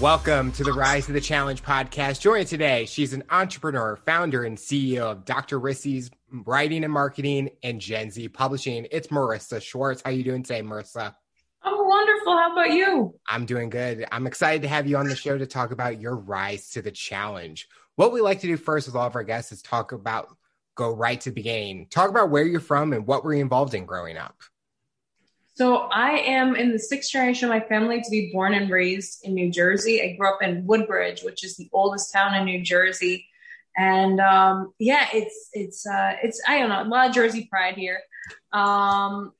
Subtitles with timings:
[0.00, 2.20] Welcome to the Rise to the Challenge podcast.
[2.20, 5.58] Joining today, she's an entrepreneur, founder, and CEO of Dr.
[5.58, 8.86] Rissy's Writing and Marketing and Gen Z Publishing.
[8.92, 10.00] It's Marissa Schwartz.
[10.04, 11.16] How are you doing today, Marissa?
[11.64, 12.38] I'm wonderful.
[12.38, 13.18] How about you?
[13.28, 14.06] I'm doing good.
[14.12, 16.92] I'm excited to have you on the show to talk about your rise to the
[16.92, 17.66] challenge.
[17.96, 20.28] What we like to do first with all of our guests is talk about
[20.76, 21.88] go right to the beginning.
[21.90, 24.36] Talk about where you're from and what were you involved in growing up.
[25.58, 29.24] So I am in the sixth generation of my family to be born and raised
[29.24, 30.00] in New Jersey.
[30.00, 33.26] I grew up in Woodbridge, which is the oldest town in New Jersey.
[33.76, 37.74] And um, yeah, it's it's uh, it's I don't know a lot of Jersey pride
[37.74, 37.98] here.
[38.52, 39.32] Um,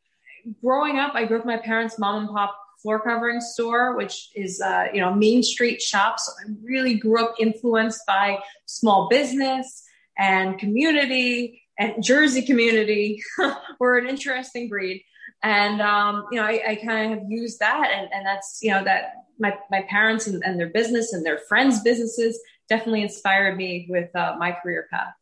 [0.61, 4.61] growing up, I grew up my parents' mom and pop floor covering store, which is
[4.61, 6.19] uh, you know Main Street shop.
[6.19, 9.85] So I really grew up influenced by small business
[10.19, 13.23] and community and Jersey community.
[13.79, 15.05] We're an interesting breed
[15.43, 18.71] and um, you know I, I kind of have used that and, and that's you
[18.71, 23.57] know that my, my parents and, and their business and their friends businesses definitely inspired
[23.57, 25.15] me with uh, my career path.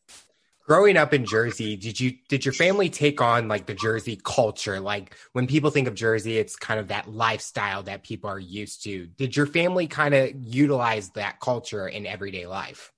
[0.66, 4.80] Growing up in jersey did you did your family take on like the jersey culture?
[4.80, 8.82] Like when people think of jersey it's kind of that lifestyle that people are used
[8.84, 9.06] to.
[9.06, 12.92] Did your family kind of utilize that culture in everyday life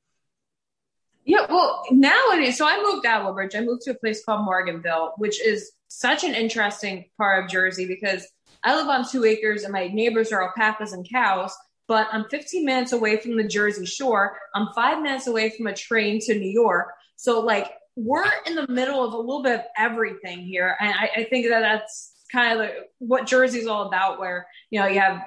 [1.29, 4.45] yeah well nowadays so i moved out of woodbridge i moved to a place called
[4.45, 8.27] morganville which is such an interesting part of Jersey because
[8.63, 11.55] I live on two acres and my neighbors are alpacas and cows,
[11.87, 14.37] but I'm 15 minutes away from the Jersey Shore.
[14.55, 16.89] I'm five minutes away from a train to New York.
[17.17, 20.77] So, like, we're in the middle of a little bit of everything here.
[20.81, 24.81] And I, I think that that's kind of like what Jersey's all about, where, you
[24.81, 25.23] know, you have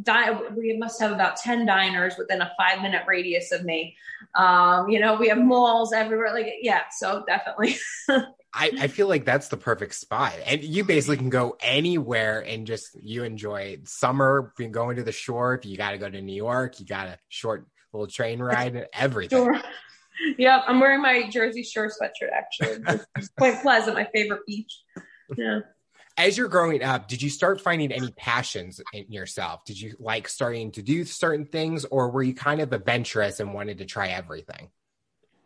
[0.00, 3.96] di- we must have about 10 diners within a five minute radius of me.
[4.34, 6.32] Um, you know, we have malls everywhere.
[6.32, 7.76] Like, yeah, so definitely.
[8.54, 10.34] I, I feel like that's the perfect spot.
[10.46, 15.54] And you basically can go anywhere and just you enjoy summer, going to the shore.
[15.54, 18.76] If you got to go to New York, you got a short little train ride
[18.76, 19.38] and everything.
[19.38, 19.60] Sure.
[20.38, 20.64] Yep.
[20.68, 22.84] I'm wearing my Jersey Shore sweatshirt actually.
[23.38, 24.82] Point Pleasant, my favorite beach.
[25.36, 25.60] Yeah.
[26.18, 29.64] As you're growing up, did you start finding any passions in yourself?
[29.64, 33.54] Did you like starting to do certain things or were you kind of adventurous and
[33.54, 34.68] wanted to try everything?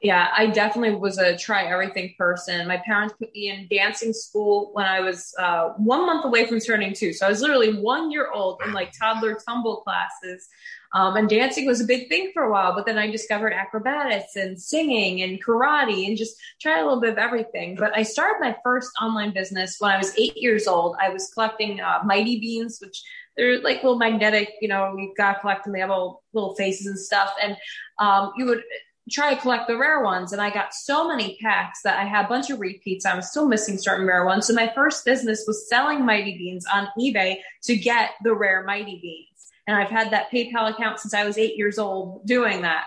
[0.03, 2.69] Yeah, I definitely was a try everything person.
[2.69, 6.61] My parents put me in dancing school when I was uh, one month away from
[6.61, 7.15] turning two.
[7.15, 10.49] So I was literally one year old in like toddler tumble classes.
[10.95, 14.37] Um, and dancing was a big thing for a while, but then I discovered acrobatics
[14.37, 17.75] and singing and karate and just tried a little bit of everything.
[17.77, 20.97] But I started my first online business when I was eight years old.
[21.01, 23.03] I was collecting uh, Mighty Beans, which
[23.37, 25.73] they're like little magnetic, you know, you got to collect them.
[25.73, 27.33] They have all little faces and stuff.
[27.43, 27.57] And
[27.99, 28.63] um, you would
[29.11, 30.33] try to collect the rare ones.
[30.33, 33.07] And I got so many packs that I had a bunch of repeats.
[33.07, 34.47] I was still missing certain rare ones.
[34.47, 38.99] So my first business was selling Mighty Beans on eBay to get the rare Mighty
[39.01, 39.53] Beans.
[39.69, 42.85] And I've had that PayPal account since I was eight years old doing that.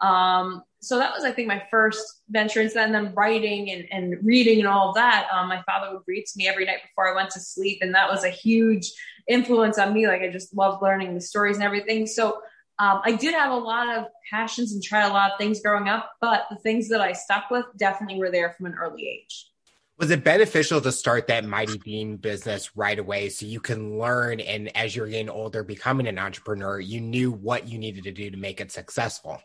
[0.00, 2.60] Um, so that was, I think, my first venture.
[2.60, 5.28] And then writing and, and reading and all that.
[5.32, 7.78] Um, my father would read to me every night before I went to sleep.
[7.82, 8.90] And that was a huge
[9.28, 10.08] influence on me.
[10.08, 12.06] Like I just loved learning the stories and everything.
[12.06, 12.40] So
[12.80, 15.86] um, I did have a lot of passions and tried a lot of things growing
[15.86, 19.50] up, but the things that I stuck with definitely were there from an early age.
[19.98, 24.40] Was it beneficial to start that Mighty Bean business right away so you can learn
[24.40, 28.30] and as you're getting older, becoming an entrepreneur, you knew what you needed to do
[28.30, 29.42] to make it successful?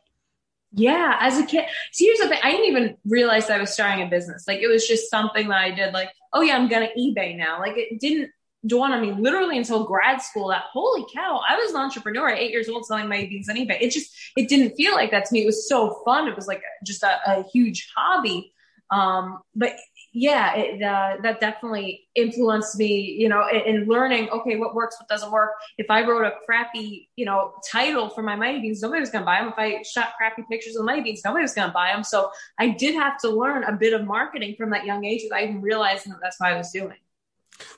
[0.72, 1.66] Yeah, as a kid.
[1.91, 2.40] See, here's the thing.
[2.41, 4.45] I didn't even realize I was starting a business.
[4.47, 7.59] Like it was just something that I did like, oh yeah, I'm gonna eBay now.
[7.59, 8.31] Like it didn't
[8.68, 12.40] dawn on me literally until grad school that holy cow, I was an entrepreneur at
[12.40, 13.81] eight years old selling my beans on eBay.
[13.81, 15.44] It just, it didn't feel like that to me.
[15.44, 16.28] It was so fun.
[16.28, 18.54] It was like just a, a huge hobby.
[18.92, 19.74] Um, but
[20.14, 24.96] yeah, it, uh, that definitely influenced me, you know, in, in, learning, okay, what works,
[24.98, 25.52] what doesn't work.
[25.78, 29.24] If I wrote a crappy, you know, title for my Mighty Beans, nobody was going
[29.24, 29.50] to buy them.
[29.50, 32.04] If I shot crappy pictures of the Mighty Beans, nobody was going to buy them.
[32.04, 35.44] So I did have to learn a bit of marketing from that young age without
[35.44, 36.95] even realizing that that's what I was doing.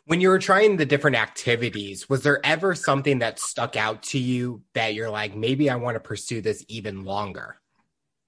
[0.05, 4.19] When you were trying the different activities, was there ever something that stuck out to
[4.19, 7.57] you that you're like, maybe I want to pursue this even longer?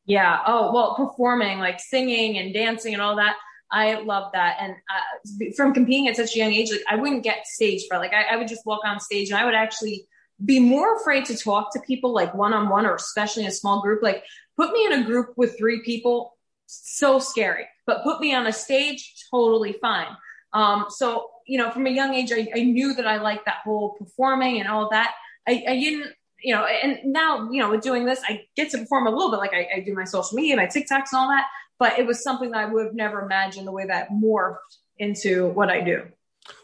[0.05, 0.39] Yeah.
[0.45, 3.35] Oh, well, performing, like singing and dancing and all that.
[3.71, 4.57] I love that.
[4.59, 7.99] And uh, from competing at such a young age, like I wouldn't get stage fright.
[7.99, 10.07] Like I, I would just walk on stage and I would actually
[10.43, 13.53] be more afraid to talk to people like one on one or especially in a
[13.53, 14.01] small group.
[14.01, 14.23] Like
[14.57, 17.67] put me in a group with three people, so scary.
[17.85, 20.07] But put me on a stage, totally fine.
[20.53, 23.57] Um, so, you know, from a young age, I, I knew that I liked that
[23.63, 25.13] whole performing and all that.
[25.47, 28.77] I, I didn't, you know, and now, you know, with doing this, I get to
[28.77, 31.29] perform a little bit like I, I do my social media, my TikToks and all
[31.29, 31.47] that,
[31.77, 34.57] but it was something that I would have never imagined the way that morphed
[34.97, 36.03] into what I do.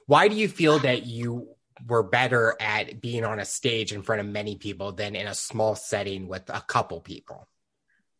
[0.08, 1.56] Why do you feel that you
[1.88, 5.36] were better at being on a stage in front of many people than in a
[5.36, 7.48] small setting with a couple people.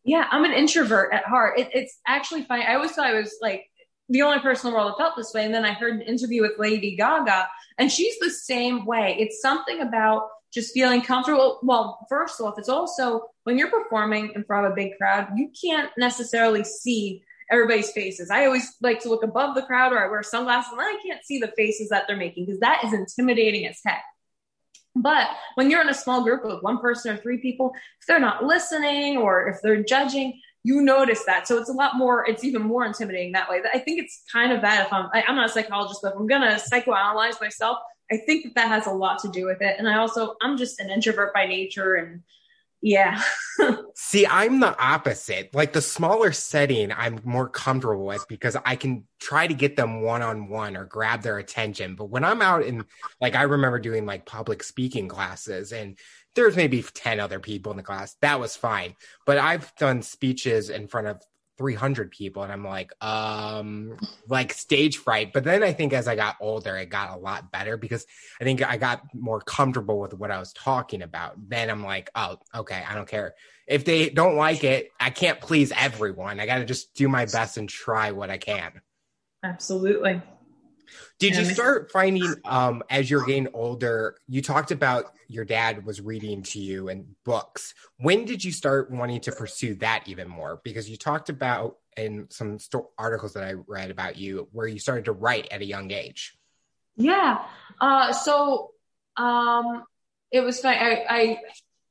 [0.04, 1.58] Yeah, I'm an introvert at heart.
[1.58, 2.64] It, it's actually funny.
[2.64, 3.66] I always thought I was like
[4.08, 5.44] the only person in the world that felt this way.
[5.44, 7.48] And then I heard an interview with Lady Gaga,
[7.78, 9.16] and she's the same way.
[9.18, 11.58] It's something about just feeling comfortable.
[11.62, 15.50] Well, first off, it's also when you're performing in front of a big crowd, you
[15.60, 18.30] can't necessarily see everybody's faces.
[18.30, 21.24] I always like to look above the crowd or I wear sunglasses and I can't
[21.24, 24.02] see the faces that they're making because that is intimidating as heck.
[24.96, 28.18] But when you're in a small group of one person or three people, if they're
[28.18, 31.46] not listening or if they're judging, you notice that.
[31.46, 33.60] So it's a lot more, it's even more intimidating that way.
[33.72, 36.18] I think it's kind of that if I'm, I, am not a psychologist, but if
[36.18, 37.78] I'm going to psychoanalyze myself,
[38.10, 39.76] I think that that has a lot to do with it.
[39.78, 42.22] And I also, I'm just an introvert by nature and
[42.82, 43.22] yeah.
[43.94, 45.54] See, I'm the opposite.
[45.54, 50.02] Like the smaller setting, I'm more comfortable with because I can try to get them
[50.02, 51.94] one on one or grab their attention.
[51.94, 52.84] But when I'm out in,
[53.20, 55.96] like, I remember doing like public speaking classes and
[56.36, 58.16] there's maybe 10 other people in the class.
[58.20, 58.94] That was fine.
[59.24, 61.20] But I've done speeches in front of
[61.58, 63.96] 300 people and i'm like um
[64.28, 65.32] like stage fright.
[65.32, 68.04] But then i think as i got older it got a lot better because
[68.38, 71.32] i think i got more comfortable with what i was talking about.
[71.48, 73.34] Then i'm like oh okay i don't care.
[73.66, 76.40] If they don't like it i can't please everyone.
[76.40, 78.82] I got to just do my best and try what i can.
[79.42, 80.20] Absolutely
[81.18, 86.00] did you start finding um as you're getting older you talked about your dad was
[86.00, 87.74] reading to you and books.
[87.98, 90.60] When did you start wanting to pursue that even more?
[90.62, 94.78] Because you talked about in some sto- articles that i read about you where you
[94.78, 96.36] started to write at a young age.
[96.96, 97.42] Yeah.
[97.80, 98.72] Uh so
[99.16, 99.84] um
[100.30, 101.38] it was fun I, I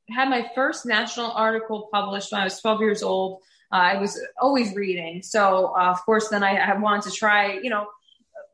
[0.08, 3.42] had my first national article published when i was 12 years old.
[3.72, 5.22] Uh, I was always reading.
[5.22, 7.88] So, uh, of course, then I, I wanted to try, you know,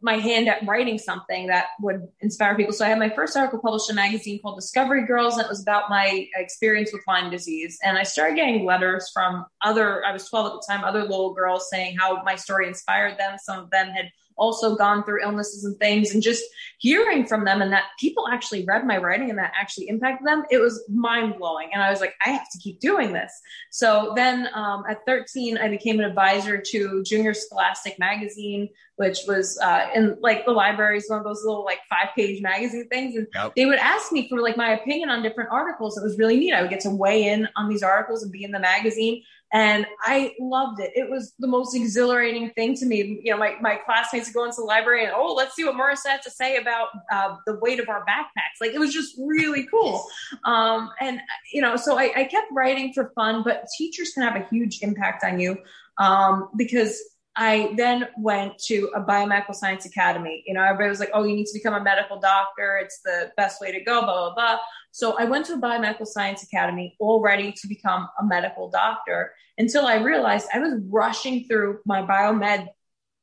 [0.02, 2.72] my hand at writing something that would inspire people.
[2.72, 5.48] So I had my first article published in a magazine called Discovery Girls, and it
[5.48, 7.78] was about my experience with Lyme disease.
[7.84, 11.34] And I started getting letters from other, I was 12 at the time, other little
[11.34, 13.36] girls saying how my story inspired them.
[13.38, 16.42] Some of them had also gone through illnesses and things and just
[16.78, 20.44] hearing from them and that people actually read my writing and that actually impacted them
[20.50, 23.32] it was mind blowing and i was like i have to keep doing this.
[23.70, 29.58] So then um, at 13 i became an advisor to junior scholastic magazine which was
[29.58, 33.16] uh, in like the libraries one of those little like five page magazine things.
[33.16, 33.52] And yep.
[33.56, 35.96] they would ask me for like my opinion on different articles.
[35.96, 36.52] It was really neat.
[36.52, 39.22] I would get to weigh in on these articles and be in the magazine
[39.52, 40.92] and I loved it.
[40.94, 43.20] It was the most exhilarating thing to me.
[43.22, 45.74] You know, my, my classmates would go into the library and, oh, let's see what
[45.74, 48.60] Marissa had to say about uh, the weight of our backpacks.
[48.62, 50.06] Like it was just really cool.
[50.44, 51.20] Um, and,
[51.52, 54.80] you know, so I, I, kept writing for fun, but teachers can have a huge
[54.80, 55.58] impact on you
[55.98, 56.98] um, because
[57.36, 60.42] I then went to a biomedical science academy.
[60.46, 62.78] You know, everybody was like, oh, you need to become a medical doctor.
[62.82, 64.58] It's the best way to go, blah, blah, blah.
[64.92, 69.32] So I went to a biomedical science academy all ready to become a medical doctor
[69.56, 72.68] until I realized I was rushing through my biomed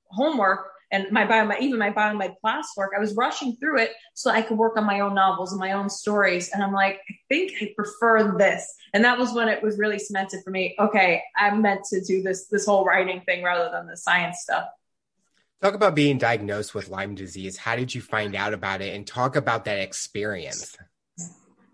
[0.08, 2.90] homework and my biomed, even my biomed classwork.
[2.98, 5.74] I was rushing through it so I could work on my own novels and my
[5.74, 6.50] own stories.
[6.50, 8.68] And I'm like, I think I prefer this.
[8.94, 10.76] And that was when it was really cemented for me.
[10.80, 14.66] Okay, I'm meant to do this, this whole writing thing rather than the science stuff.
[15.62, 17.58] Talk about being diagnosed with Lyme disease.
[17.58, 18.96] How did you find out about it?
[18.96, 20.76] And talk about that experience.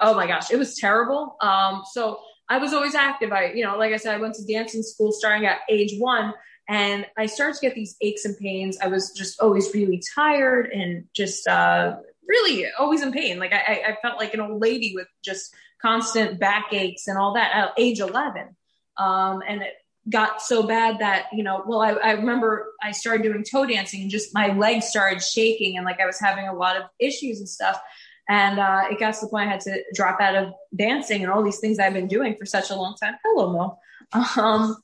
[0.06, 1.36] Oh my gosh, it was terrible.
[1.42, 3.32] Um, so I was always active.
[3.32, 6.32] I, you know, like I said, I went to dancing school starting at age one
[6.70, 8.78] and I started to get these aches and pains.
[8.80, 11.96] I was just always really tired and just, uh,
[12.28, 13.40] really always in pain.
[13.40, 17.34] Like I, I felt like an old lady with just constant back aches and all
[17.34, 18.56] that at age 11.
[18.98, 19.74] Um, and it
[20.08, 24.04] got so bad that, you know, well, I, I remember I started doing toe dancing
[24.04, 27.40] and just my legs started shaking and like I was having a lot of issues
[27.40, 27.82] and stuff.
[28.27, 31.32] And uh, it got to the point I had to drop out of dancing and
[31.32, 33.15] all these things I've been doing for such a long time.
[33.24, 33.79] Hello, Mo.
[34.38, 34.77] Um,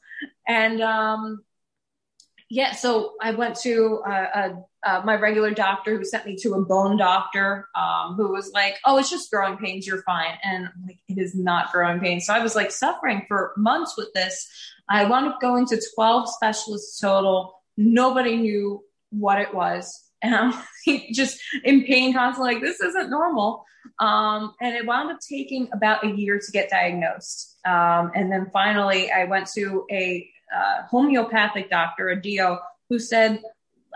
[0.48, 1.44] and um,
[2.50, 4.50] yeah, so I went to uh,
[4.86, 8.76] uh, my regular doctor who sent me to a bone doctor um, who was like,
[8.86, 9.88] "Oh, it's just growing pains.
[9.88, 12.26] You're fine." And like, it is not growing pains.
[12.26, 14.48] So I was like suffering for months with this.
[14.90, 17.54] I wound up going to 12 specialists total.
[17.78, 20.54] Nobody knew what it was and I'm
[21.14, 23.66] just in pain constantly, like, this isn't normal.
[24.00, 27.58] Um, and it wound up taking about a year to get diagnosed.
[27.66, 32.58] Um, and then finally, I went to a uh, homeopathic doctor, a DO,
[32.90, 33.42] who said,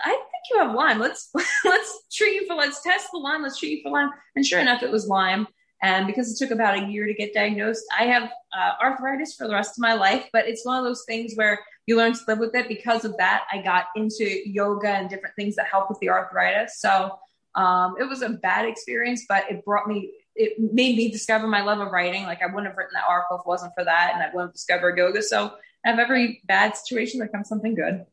[0.04, 1.00] I think you have Lyme.
[1.00, 1.30] Let's
[1.66, 3.44] let's treat you for let's test the Lyme.
[3.44, 4.12] Let's treat you for Lyme.
[4.36, 5.48] And sure enough, it was Lyme.
[5.82, 9.48] And because it took about a year to get diagnosed, I have uh, arthritis for
[9.48, 10.28] the rest of my life.
[10.34, 12.68] But it's one of those things where you learn to live with it.
[12.68, 16.80] Because of that, I got into yoga and different things that help with the arthritis.
[16.80, 17.20] So
[17.56, 21.62] Um, it was a bad experience, but it brought me, it made me discover my
[21.62, 22.24] love of writing.
[22.24, 24.12] Like I wouldn't have written that article if it wasn't for that.
[24.14, 25.22] And I wouldn't have discovered yoga.
[25.22, 25.54] So
[25.86, 28.06] I have every bad situation becomes something good.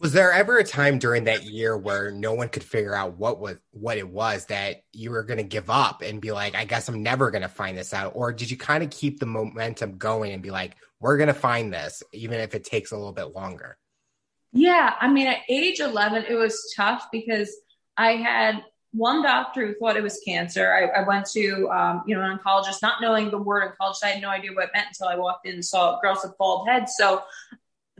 [0.00, 3.38] Was there ever a time during that year where no one could figure out what
[3.38, 6.64] was what it was that you were going to give up and be like, I
[6.64, 8.12] guess I'm never going to find this out?
[8.14, 11.34] Or did you kind of keep the momentum going and be like, we're going to
[11.34, 13.76] find this, even if it takes a little bit longer?
[14.52, 14.94] Yeah.
[14.98, 17.54] I mean, at age 11, it was tough because
[17.96, 20.72] I had one doctor who thought it was cancer.
[20.72, 24.02] I, I went to, um, you know, an oncologist, not knowing the word oncologist.
[24.02, 26.36] I had no idea what it meant until I walked in and saw girls with
[26.38, 26.94] bald heads.
[26.96, 27.22] So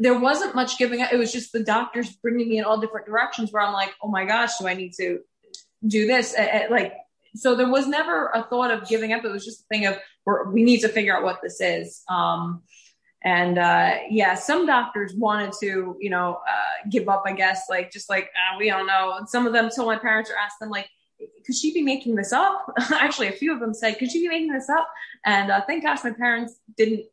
[0.01, 1.13] there wasn't much giving up.
[1.13, 4.09] It was just the doctors bringing me in all different directions where I'm like, oh
[4.09, 5.21] my gosh, do I need to
[5.87, 6.35] do this?
[6.71, 6.95] like,
[7.37, 9.25] so there was never a thought of giving up.
[9.27, 9.99] It was just a thing of
[10.53, 12.03] we need to figure out what this is.
[12.09, 12.63] Um,
[13.23, 17.25] and uh, yeah, some doctors wanted to, you know, uh, give up.
[17.27, 19.17] I guess like just like uh, we don't know.
[19.19, 20.89] And some of them told my parents or asked them like,
[21.45, 22.73] could she be making this up?
[22.93, 24.89] Actually, a few of them said, could she be making this up?
[25.27, 27.05] And uh, thank gosh my parents didn't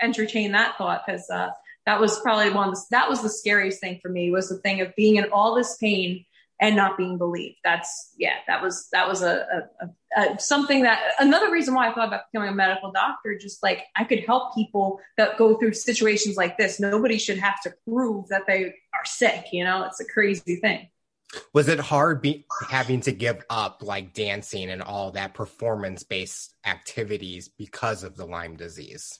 [0.00, 1.50] entertain that thought because uh,
[1.86, 4.58] that was probably one of the, that was the scariest thing for me was the
[4.58, 6.24] thing of being in all this pain
[6.60, 7.56] and not being believed.
[7.64, 9.86] That's yeah, that was that was a, a,
[10.16, 13.36] a, something that another reason why I thought about becoming a medical doctor.
[13.38, 16.78] Just like I could help people that go through situations like this.
[16.78, 19.46] Nobody should have to prove that they are sick.
[19.52, 20.88] You know, it's a crazy thing.
[21.52, 26.54] Was it hard be, having to give up like dancing and all that performance based
[26.64, 29.18] activities because of the Lyme disease?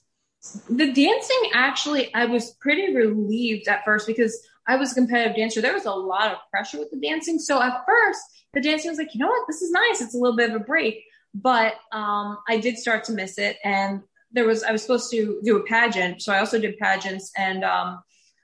[0.69, 5.61] The dancing actually, I was pretty relieved at first because I was a competitive dancer.
[5.61, 7.39] There was a lot of pressure with the dancing.
[7.39, 8.21] So at first,
[8.53, 10.01] the dancing was like, you know what, this is nice.
[10.01, 11.03] It's a little bit of a break.
[11.35, 13.59] But um, I did start to miss it.
[13.65, 16.23] And there was, I was supposed to do a pageant.
[16.23, 17.33] So I also did pageants.
[17.37, 18.03] And um,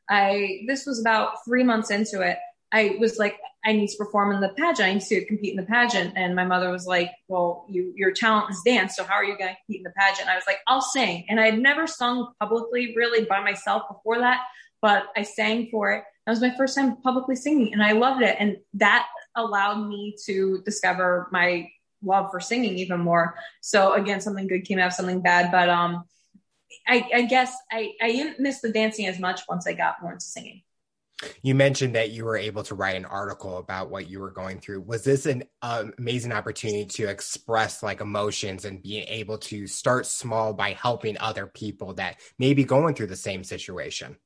[0.09, 2.38] I, this was about three months into it.
[2.73, 4.88] I was like, I need to perform in the pageant.
[4.88, 6.14] I need to compete in the pageant.
[6.17, 8.97] And my mother was like, well, you, your talent is dance.
[8.97, 10.29] So how are you going to compete in the pageant?
[10.29, 11.26] I was like, I'll sing.
[11.29, 14.43] And I had never sung publicly really by myself before that,
[14.81, 16.05] but I sang for it.
[16.25, 18.37] That was my first time publicly singing and I loved it.
[18.38, 21.69] And that allowed me to discover my
[22.02, 23.35] love for singing even more.
[23.61, 26.05] So again, something good came out of something bad, but, um,
[26.87, 30.12] I, I guess I, I didn't miss the dancing as much once I got more
[30.12, 30.62] into singing.
[31.43, 34.61] You mentioned that you were able to write an article about what you were going
[34.61, 34.83] through.
[34.83, 40.07] Was this an um, amazing opportunity to express like emotions and being able to start
[40.07, 44.17] small by helping other people that may be going through the same situation?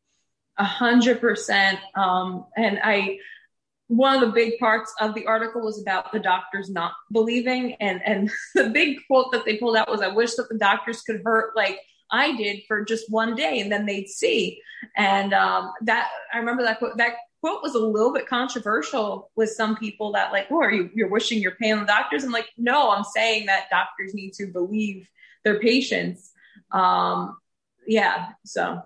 [0.56, 1.78] A hundred percent.
[1.96, 3.18] Um, and I,
[3.88, 7.74] one of the big parts of the article was about the doctors not believing.
[7.74, 11.02] And, and the big quote that they pulled out was, I wish that the doctors
[11.02, 11.80] could hurt like
[12.10, 14.60] I did for just one day and then they'd see.
[14.96, 19.50] And um, that I remember that quote, that quote was a little bit controversial with
[19.50, 22.24] some people that like, oh, are you you're wishing you're paying the doctors?
[22.24, 25.08] I'm like, no, I'm saying that doctors need to believe
[25.44, 26.32] their patients.
[26.72, 27.36] Um,
[27.86, 28.82] yeah, so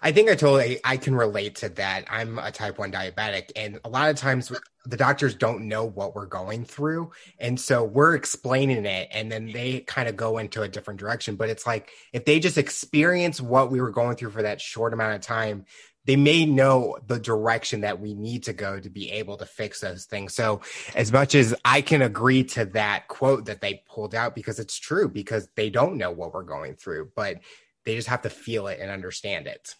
[0.00, 2.04] I think I totally I can relate to that.
[2.10, 4.52] I'm a type 1 diabetic and a lot of times
[4.84, 9.46] the doctors don't know what we're going through and so we're explaining it and then
[9.52, 13.40] they kind of go into a different direction but it's like if they just experience
[13.40, 15.64] what we were going through for that short amount of time
[16.04, 19.80] they may know the direction that we need to go to be able to fix
[19.80, 20.34] those things.
[20.34, 20.60] So,
[20.94, 24.78] as much as I can agree to that quote that they pulled out because it's
[24.78, 27.38] true, because they don't know what we're going through, but
[27.84, 29.74] they just have to feel it and understand it.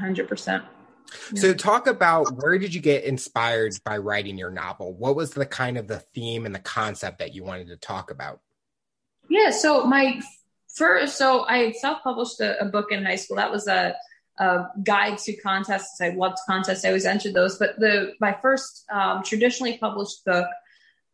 [0.00, 0.64] 100%.
[1.34, 4.94] So talk about where did you get inspired by writing your novel?
[4.94, 8.10] What was the kind of the theme and the concept that you wanted to talk
[8.10, 8.40] about?
[9.28, 10.20] Yeah, so my
[10.74, 13.36] first, so I self-published a, a book in high school.
[13.36, 13.94] That was a,
[14.38, 16.00] a, guide to contests.
[16.00, 16.84] I loved contests.
[16.84, 17.58] I always entered those.
[17.58, 20.48] But the my first um, traditionally published book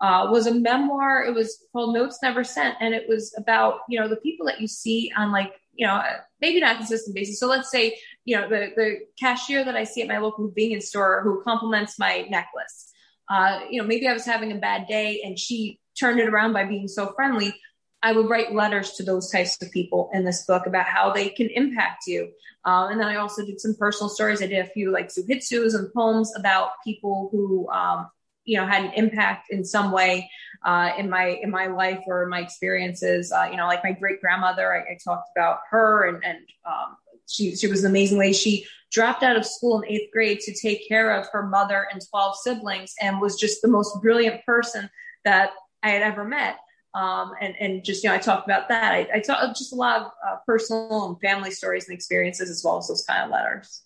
[0.00, 1.24] uh, was a memoir.
[1.24, 4.60] It was called Notes Never Sent, and it was about you know the people that
[4.60, 6.02] you see on like you know,
[6.40, 7.38] maybe not consistent basis.
[7.38, 10.88] So let's say, you know, the, the cashier that I see at my local convenience
[10.88, 12.90] store who compliments my necklace.
[13.30, 16.52] Uh, you know, maybe I was having a bad day and she turned it around
[16.52, 17.54] by being so friendly.
[18.02, 21.28] I would write letters to those types of people in this book about how they
[21.28, 22.32] can impact you.
[22.64, 24.42] Uh, and then I also did some personal stories.
[24.42, 28.08] I did a few like zuihitsus and poems about people who um,
[28.48, 30.28] you know had an impact in some way
[30.64, 33.30] uh, in my in my life or my experiences.
[33.30, 36.96] Uh, you know, like my great grandmother, I, I, talked about her, and and um,
[37.26, 38.32] she she was an amazing lady.
[38.32, 42.00] She dropped out of school in eighth grade to take care of her mother and
[42.10, 44.88] twelve siblings, and was just the most brilliant person
[45.24, 45.50] that
[45.82, 46.56] I had ever met.
[46.94, 48.92] Um, and and just you know, I talked about that.
[48.92, 52.62] I, I talked just a lot of uh, personal and family stories and experiences, as
[52.64, 53.82] well as those kind of letters.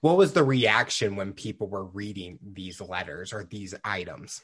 [0.00, 4.42] What was the reaction when people were reading these letters or these items?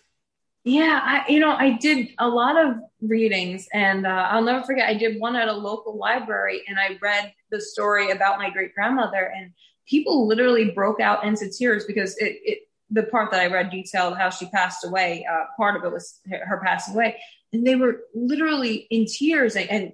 [0.64, 4.88] Yeah, I, you know, I did a lot of readings, and uh, I'll never forget.
[4.88, 8.74] I did one at a local library, and I read the story about my great
[8.74, 9.52] grandmother, and
[9.86, 12.58] people literally broke out into tears because it, it
[12.90, 15.26] the part that I read detailed how she passed away.
[15.30, 17.16] Uh, part of it was her passing away,
[17.52, 19.92] and they were literally in tears and, and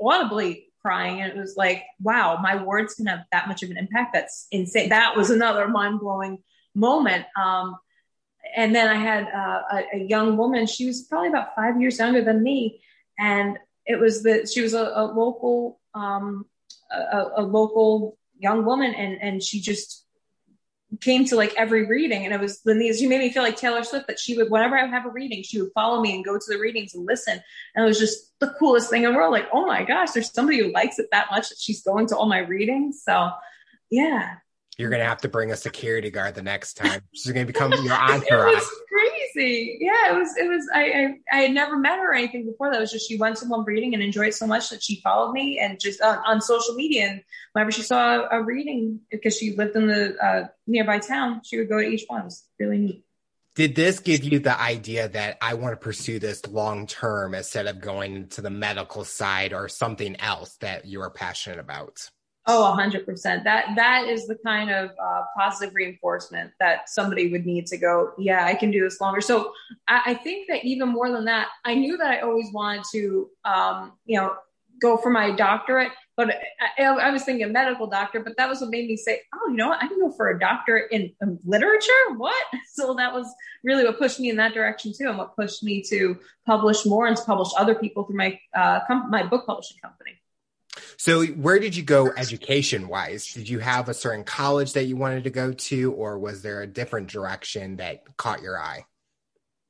[0.00, 1.22] audibly crying.
[1.22, 4.12] And it was like, wow, my words can have that much of an impact.
[4.12, 4.90] That's insane.
[4.90, 6.42] That was another mind blowing
[6.74, 7.24] moment.
[7.36, 7.76] Um,
[8.54, 10.66] and then I had uh, a, a, young woman.
[10.66, 12.82] She was probably about five years younger than me,
[13.18, 16.44] and it was that she was a, a local um,
[16.90, 20.03] a, a, local young woman, and and she just
[21.00, 23.82] came to like every reading, and it was the she made me feel like Taylor
[23.84, 26.24] Swift that she would whenever I would have a reading, she would follow me and
[26.24, 27.40] go to the readings and listen,
[27.74, 29.32] and it was just the coolest thing in the world.
[29.32, 32.16] Like, oh my gosh, there's somebody who likes it that much that she's going to
[32.16, 33.02] all my readings.
[33.04, 33.30] So,
[33.90, 34.34] yeah,
[34.78, 37.02] you're gonna have to bring a security guard the next time.
[37.12, 38.52] She's gonna become your entourage.
[38.52, 39.78] it was crazy.
[39.80, 40.36] Yeah, it was.
[40.36, 40.68] It was.
[40.74, 42.70] I, I, I had never met her or anything before.
[42.70, 45.00] That was just she went to one reading and enjoyed it so much that she
[45.00, 47.08] followed me and just uh, on social media.
[47.08, 51.42] And whenever she saw a, a reading, because she lived in the uh, nearby town,
[51.44, 52.22] she would go to each one.
[52.22, 53.04] It was really neat.
[53.54, 57.66] Did this give you the idea that I want to pursue this long term instead
[57.66, 62.10] of going to the medical side or something else that you are passionate about?
[62.46, 63.42] Oh, hundred percent.
[63.44, 68.12] That that is the kind of uh, positive reinforcement that somebody would need to go.
[68.18, 69.22] Yeah, I can do this longer.
[69.22, 69.52] So
[69.88, 73.30] I, I think that even more than that, I knew that I always wanted to,
[73.46, 74.34] um, you know,
[74.80, 75.92] go for my doctorate.
[76.16, 76.36] But
[76.78, 79.56] I, I, was thinking medical doctor, but that was what made me say, oh, you
[79.56, 79.82] know what?
[79.82, 81.90] I can go for a doctorate in, in literature.
[82.16, 82.34] What?
[82.74, 83.32] So that was
[83.62, 87.06] really what pushed me in that direction too, and what pushed me to publish more
[87.06, 90.10] and to publish other people through my uh, com- my book publishing company.
[90.96, 93.32] So, where did you go education wise?
[93.32, 96.62] Did you have a certain college that you wanted to go to, or was there
[96.62, 98.86] a different direction that caught your eye?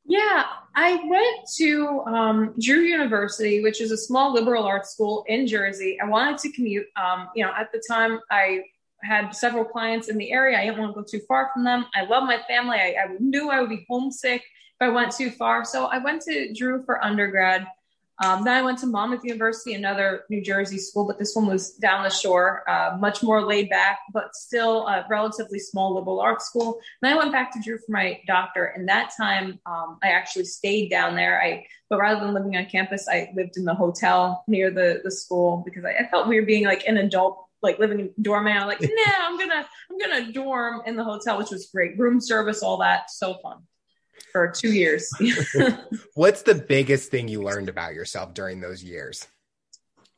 [0.07, 5.47] Yeah, I went to um, Drew University, which is a small liberal arts school in
[5.47, 5.99] Jersey.
[6.01, 6.87] I wanted to commute.
[6.97, 8.65] Um, you know, at the time, I
[9.03, 10.59] had several clients in the area.
[10.59, 11.87] I didn't want to go too far from them.
[11.95, 12.77] I love my family.
[12.77, 15.65] I, I knew I would be homesick if I went too far.
[15.65, 17.67] So I went to Drew for undergrad.
[18.23, 21.73] Um, then I went to Monmouth University, another New Jersey school, but this one was
[21.73, 26.47] down the shore, uh, much more laid back, but still a relatively small liberal arts
[26.47, 26.79] school.
[27.03, 30.45] Then I went back to Drew for my doctor, and that time um, I actually
[30.45, 31.43] stayed down there.
[31.43, 35.11] I, but rather than living on campus, I lived in the hotel near the the
[35.11, 38.59] school because I, I felt weird being like an adult like living in dorm and
[38.59, 41.99] I'm like, nah, I'm gonna I'm gonna dorm in the hotel, which was great.
[41.99, 43.63] Room service, all that, so fun
[44.33, 45.09] for two years.
[46.15, 49.27] What's the biggest thing you learned about yourself during those years?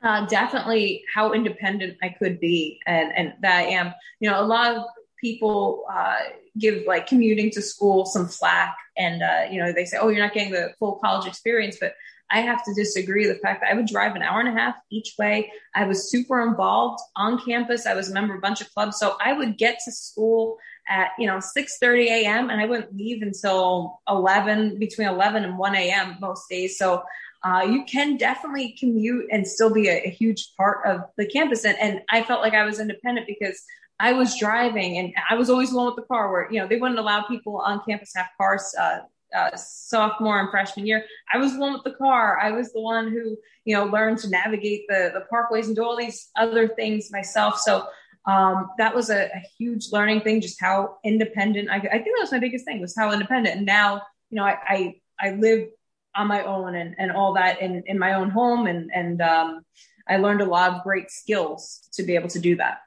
[0.02, 3.94] Uh, definitely how independent I could be, and and that I am.
[4.20, 4.84] You know, a lot of
[5.20, 6.18] people uh,
[6.58, 10.24] give like commuting to school some flack and uh, you know they say, "Oh, you're
[10.24, 11.94] not getting the full college experience," but
[12.30, 13.26] I have to disagree.
[13.26, 15.52] The fact that I would drive an hour and a half each way.
[15.74, 17.86] I was super involved on campus.
[17.86, 20.58] I was a member of a bunch of clubs, so I would get to school
[20.88, 22.50] at you know 6:30 a.m.
[22.50, 26.16] and I wouldn't leave until 11 between 11 and 1 a.m.
[26.20, 26.78] most days.
[26.78, 27.02] So
[27.44, 31.64] uh, you can definitely commute and still be a, a huge part of the campus.
[31.64, 33.62] And, and I felt like I was independent because
[34.00, 36.66] I was driving and I was always the one with the car where, you know,
[36.66, 38.98] they wouldn't allow people on campus to have cars, uh,
[39.34, 41.04] uh, sophomore and freshman year.
[41.32, 42.38] I was the one with the car.
[42.40, 45.84] I was the one who, you know, learned to navigate the, the parkways and do
[45.84, 47.58] all these other things myself.
[47.58, 47.86] So
[48.26, 52.20] um, that was a, a, huge learning thing, just how independent I, I think that
[52.20, 53.56] was my biggest thing was how independent.
[53.56, 55.68] And now, you know, I, I, I live
[56.14, 58.66] on my own and, and all that in, in my own home.
[58.66, 59.62] And, and, um,
[60.08, 62.78] I learned a lot of great skills to be able to do that.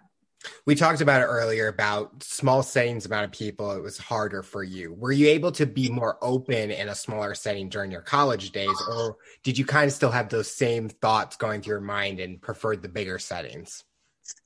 [0.65, 3.71] We talked about it earlier about small settings, amount of people.
[3.73, 4.93] It was harder for you.
[4.93, 8.75] Were you able to be more open in a smaller setting during your college days,
[8.89, 12.41] or did you kind of still have those same thoughts going through your mind and
[12.41, 13.84] preferred the bigger settings?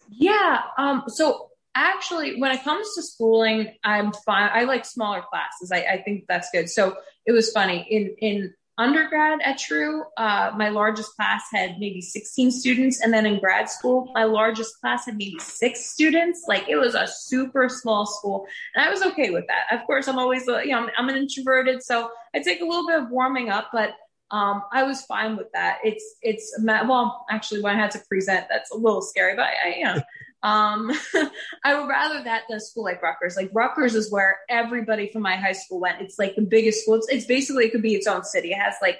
[0.09, 0.61] Yeah.
[0.77, 4.49] Um, so actually, when it comes to schooling, I'm fine.
[4.53, 5.71] I like smaller classes.
[5.71, 6.69] I, I think that's good.
[6.69, 12.01] So it was funny in in undergrad at Drew, uh, my largest class had maybe
[12.01, 16.45] 16 students, and then in grad school, my largest class had maybe six students.
[16.47, 19.77] Like it was a super small school, and I was okay with that.
[19.77, 22.87] Of course, I'm always, you know, I'm, I'm an introverted, so I take a little
[22.87, 23.91] bit of warming up, but
[24.31, 25.79] um, I was fine with that.
[25.83, 29.53] It's it's well, actually, when I had to present, that's a little scary, but I,
[29.65, 30.01] I you know.
[30.43, 30.91] Um,
[31.63, 33.38] I would rather that than a school like Rutgers.
[33.38, 36.01] Like Rutgers is where everybody from my high school went.
[36.01, 36.95] It's like the biggest school.
[36.95, 38.51] It's, it's basically it could be its own city.
[38.51, 38.99] It has like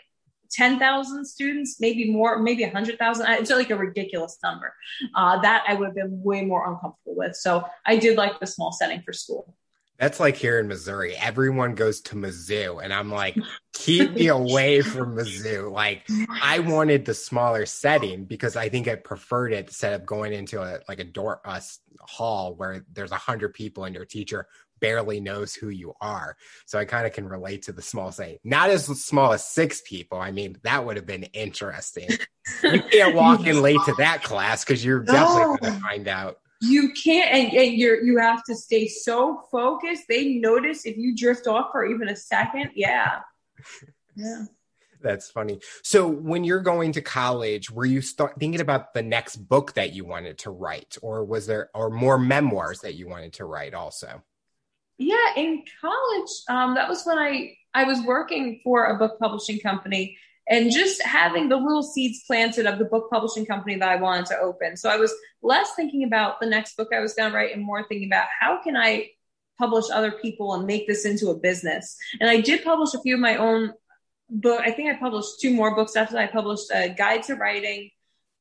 [0.52, 3.28] ten thousand students, maybe more, maybe a hundred thousand.
[3.32, 4.74] It's like a ridiculous number.
[5.16, 7.36] Uh, that I would have been way more uncomfortable with.
[7.36, 9.54] So I did like the small setting for school.
[10.00, 11.16] That's like here in Missouri.
[11.16, 13.38] Everyone goes to Mizzou, and I'm like,
[13.74, 15.72] keep me away from Mizzou.
[15.72, 16.04] Like,
[16.42, 20.62] I wanted the smaller setting because I think I preferred it instead of going into
[20.62, 21.62] a like a door a
[22.02, 24.48] hall where there's a hundred people and your teacher
[24.84, 26.36] barely knows who you are.
[26.66, 28.38] So I kind of can relate to the small setting.
[28.44, 30.20] Not as small as six people.
[30.20, 32.10] I mean, that would have been interesting.
[32.64, 36.40] you can't walk in late to that class because you're definitely going to find out
[36.64, 40.04] you can't and, and, you're you have to stay so focused.
[40.08, 42.72] They notice if you drift off for even a second.
[42.76, 43.20] Yeah.
[44.16, 44.46] Yeah.
[45.02, 45.60] That's funny.
[45.84, 49.94] So when you're going to college were you start thinking about the next book that
[49.94, 53.74] you wanted to write or was there or more memoirs that you wanted to write
[53.74, 54.24] also?
[54.98, 59.60] Yeah in college um, that was when i i was working for a book publishing
[59.60, 60.16] company
[60.48, 64.26] and just having the little seeds planted of the book publishing company that I wanted
[64.28, 64.76] to open.
[64.76, 67.64] So I was less thinking about the next book I was going to write and
[67.64, 69.10] more thinking about how can I
[69.58, 71.96] publish other people and make this into a business.
[72.20, 73.74] And I did publish a few of my own
[74.30, 74.62] book.
[74.62, 76.30] I think I published two more books after that.
[76.30, 77.92] I published a guide to writing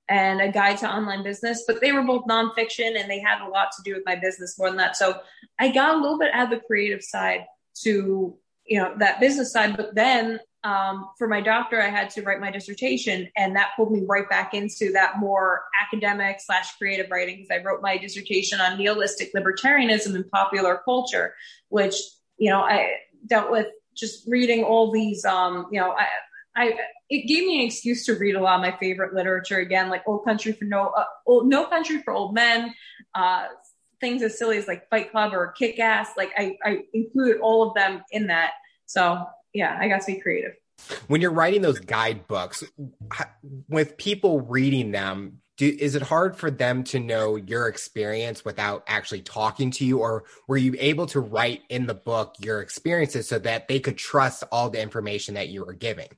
[0.08, 3.48] and a guide to online business, but they were both nonfiction and they had a
[3.48, 4.96] lot to do with my business more than that.
[4.96, 5.20] So
[5.58, 7.46] I got a little bit out of the creative side
[7.82, 8.36] to
[8.66, 12.40] you know that business side but then um, for my doctor, I had to write
[12.40, 17.36] my dissertation, and that pulled me right back into that more academic slash creative writing
[17.36, 21.34] because I wrote my dissertation on nihilistic libertarianism and popular culture,
[21.68, 21.96] which
[22.38, 22.92] you know I
[23.26, 25.24] dealt with just reading all these.
[25.24, 26.06] Um, you know, I,
[26.54, 26.74] I
[27.10, 30.06] it gave me an excuse to read a lot of my favorite literature again, like
[30.06, 32.72] Old Country for No, uh, old, No Country for Old Men.
[33.14, 33.46] Uh,
[34.00, 36.10] things as silly as like Fight Club or Kick Ass.
[36.16, 38.52] Like I, I included all of them in that.
[38.86, 40.52] So yeah, I got to be creative.
[41.06, 42.64] When you're writing those guidebooks,
[43.68, 48.84] with people reading them, do, is it hard for them to know your experience without
[48.86, 53.28] actually talking to you, or were you able to write in the book your experiences
[53.28, 56.08] so that they could trust all the information that you were giving?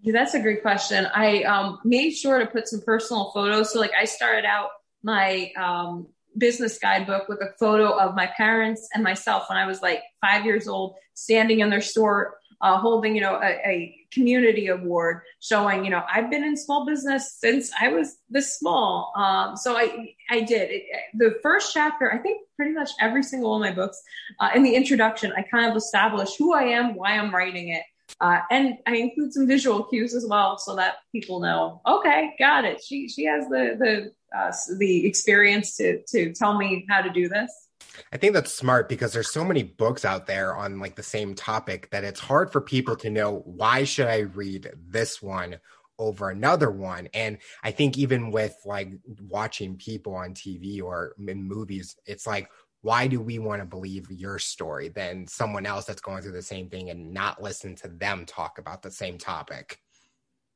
[0.00, 1.06] Yeah, that's a great question.
[1.06, 3.72] I um, made sure to put some personal photos.
[3.72, 4.70] So, like, I started out
[5.02, 9.82] my um, business guidebook with a photo of my parents and myself when I was
[9.82, 14.68] like five years old, standing in their store uh, holding, you know, a, a, community
[14.68, 19.12] award showing, you know, I've been in small business since I was this small.
[19.14, 23.50] Um, so I, I did it, the first chapter, I think pretty much every single
[23.50, 24.00] one of my books,
[24.40, 27.82] uh, in the introduction, I kind of establish who I am, why I'm writing it.
[28.20, 31.82] Uh, and I include some visual cues as well, so that people know.
[31.86, 32.80] Okay, got it.
[32.82, 37.28] She she has the the uh, the experience to to tell me how to do
[37.28, 37.65] this.
[38.12, 41.34] I think that's smart because there's so many books out there on like the same
[41.34, 45.58] topic that it's hard for people to know why should I read this one
[45.98, 47.08] over another one.
[47.14, 48.90] And I think even with like
[49.28, 52.48] watching people on TV or in movies, it's like,
[52.82, 56.42] why do we want to believe your story than someone else that's going through the
[56.42, 59.80] same thing and not listen to them talk about the same topic?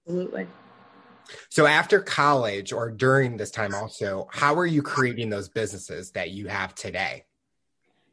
[0.07, 0.47] Absolutely.
[1.49, 6.31] So after college or during this time also, how are you creating those businesses that
[6.31, 7.25] you have today?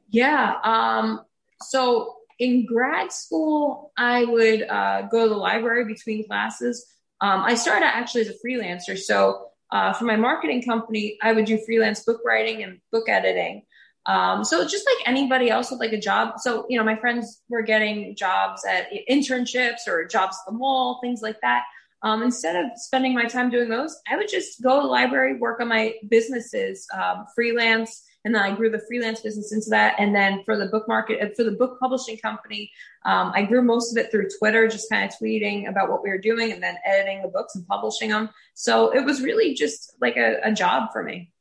[0.10, 0.56] Yeah.
[0.64, 1.22] Um,
[1.62, 6.86] so in grad school, I would uh, go to the library between classes.
[7.22, 8.98] Um, I started actually as a freelancer.
[8.98, 13.64] So uh, for my marketing company, I would do freelance book writing and book editing.
[14.06, 16.40] Um, so just like anybody else with like a job.
[16.40, 21.00] So, you know, my friends were getting jobs at internships or jobs at the mall,
[21.02, 21.64] things like that.
[22.04, 25.38] Um, instead of spending my time doing those, I would just go to the library,
[25.38, 29.96] work on my businesses, um, freelance, and then I grew the freelance business into that.
[29.98, 32.70] And then for the book market, uh, for the book publishing company,
[33.06, 36.10] um, I grew most of it through Twitter, just kind of tweeting about what we
[36.10, 38.30] were doing and then editing the books and publishing them.
[38.54, 41.32] So it was really just like a, a job for me.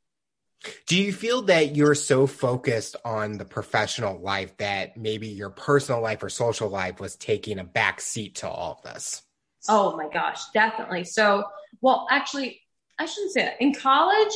[0.85, 6.01] Do you feel that you're so focused on the professional life that maybe your personal
[6.01, 9.23] life or social life was taking a back seat to all of this?
[9.67, 11.03] Oh my gosh, definitely.
[11.03, 11.43] So,
[11.81, 12.61] well, actually,
[12.97, 13.61] I shouldn't say that.
[13.61, 14.33] In college,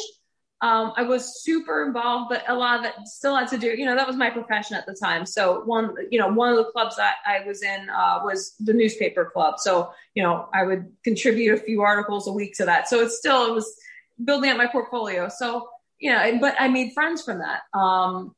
[0.61, 3.83] um, I was super involved, but a lot of it still had to do, you
[3.83, 5.25] know, that was my profession at the time.
[5.25, 8.73] So one, you know, one of the clubs that I was in uh, was the
[8.73, 9.55] newspaper club.
[9.57, 12.87] So, you know, I would contribute a few articles a week to that.
[12.87, 13.75] So it's still, it was
[14.23, 15.29] building up my portfolio.
[15.29, 15.67] So,
[15.99, 17.61] you know, but I made friends from that.
[17.73, 18.35] Um,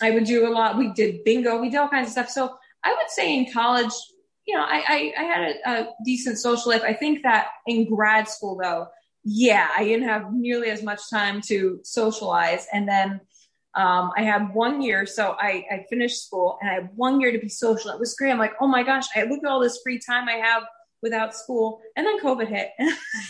[0.00, 0.78] I would do a lot.
[0.78, 1.60] We did bingo.
[1.60, 2.30] We did all kinds of stuff.
[2.30, 3.92] So I would say in college,
[4.46, 6.82] you know, I, I, I had a, a decent social life.
[6.84, 8.88] I think that in grad school though,
[9.28, 12.68] yeah, I didn't have nearly as much time to socialize.
[12.72, 13.20] And then
[13.74, 17.32] um, I had one year, so I, I finished school and I had one year
[17.32, 17.90] to be social.
[17.90, 18.30] It was great.
[18.30, 20.62] I'm like, oh my gosh, I look at all this free time I have
[21.02, 21.80] without school.
[21.96, 22.70] And then COVID hit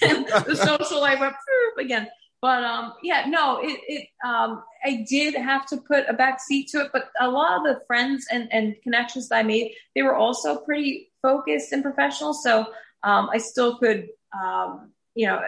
[0.03, 1.35] and the social life went
[1.81, 2.09] again.
[2.43, 6.69] but um, yeah, no, it, it um, I did have to put a back seat
[6.73, 10.03] to it, but a lot of the friends and, and connections that I made, they
[10.03, 12.35] were also pretty focused and professional.
[12.35, 12.67] So
[13.03, 15.41] um, I still could, um, you know,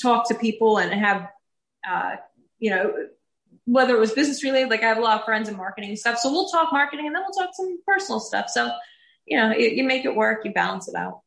[0.00, 1.28] talk to people and have,
[1.88, 2.16] uh,
[2.58, 2.92] you know,
[3.64, 5.98] whether it was business related, like I have a lot of friends in marketing and
[5.98, 6.18] stuff.
[6.18, 8.48] So we'll talk marketing and then we'll talk some personal stuff.
[8.48, 8.70] So,
[9.26, 11.20] you know, you, you make it work, you balance it out.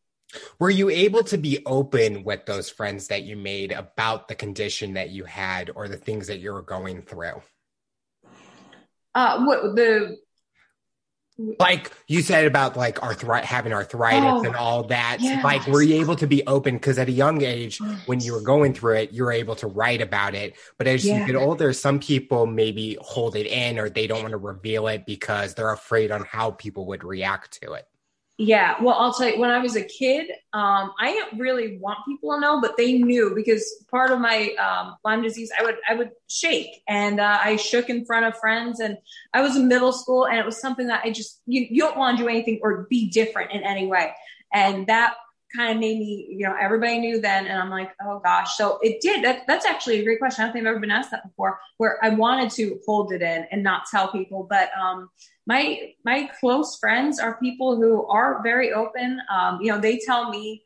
[0.60, 4.93] Were you able to be open with those friends that you made about the condition
[4.93, 7.41] that you had or the things that you were going through?
[9.15, 10.17] Uh, what the
[11.60, 15.43] like you said about like arthritis having arthritis oh, and all that yes.
[15.43, 18.41] like were you able to be open because at a young age when you were
[18.41, 21.19] going through it you were able to write about it but as yeah.
[21.19, 24.88] you get older some people maybe hold it in or they don't want to reveal
[24.88, 27.88] it because they're afraid on how people would react to it
[28.41, 31.99] yeah, well, I'll tell you, when I was a kid, um, I didn't really want
[32.08, 35.75] people to know, but they knew because part of my um, Lyme disease, I would
[35.89, 38.97] I would shake, and uh, I shook in front of friends, and
[39.34, 41.97] I was in middle school, and it was something that I just you, you don't
[41.97, 44.13] want to do anything or be different in any way,
[44.54, 45.15] and that
[45.56, 47.47] kind of made me, you know, everybody knew then.
[47.47, 48.56] And I'm like, oh gosh.
[48.56, 49.23] So it did.
[49.23, 50.43] That, that's actually a great question.
[50.43, 53.21] I don't think I've ever been asked that before, where I wanted to hold it
[53.21, 54.45] in and not tell people.
[54.47, 55.10] But um,
[55.49, 59.19] my my close friends are people who are very open.
[59.33, 60.63] Um, you know, they tell me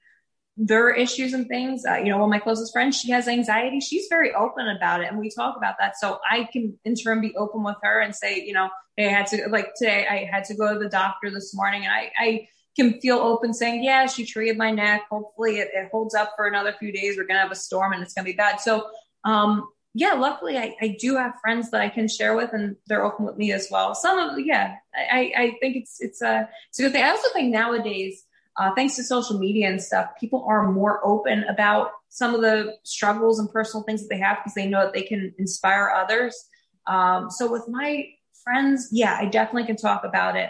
[0.58, 1.86] their issues and things.
[1.86, 3.80] Uh, you know, one of my closest friends, she has anxiety.
[3.80, 5.98] She's very open about it, and we talk about that.
[5.98, 9.12] So I can in turn be open with her and say, you know, hey, I
[9.12, 10.06] had to like today.
[10.06, 13.54] I had to go to the doctor this morning, and I, I can feel open
[13.54, 15.04] saying, yeah, she treated my neck.
[15.10, 17.16] Hopefully it, it holds up for another few days.
[17.18, 18.60] We're going to have a storm and it's going to be bad.
[18.60, 18.90] So,
[19.24, 23.04] um, yeah, luckily I, I do have friends that I can share with and they're
[23.04, 23.94] open with me as well.
[23.94, 27.04] Some of, yeah, I, I think it's, it's a, it's a good thing.
[27.04, 28.26] I also think nowadays,
[28.58, 32.76] uh, thanks to social media and stuff, people are more open about some of the
[32.84, 36.48] struggles and personal things that they have because they know that they can inspire others.
[36.88, 38.08] Um, so with my
[38.44, 40.50] friends, yeah, I definitely can talk about it.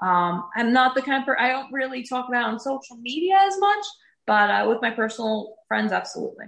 [0.00, 3.36] Um, I'm not the kind of person, I don't really talk about on social media
[3.46, 3.84] as much,
[4.26, 6.46] but uh, with my personal friends, absolutely.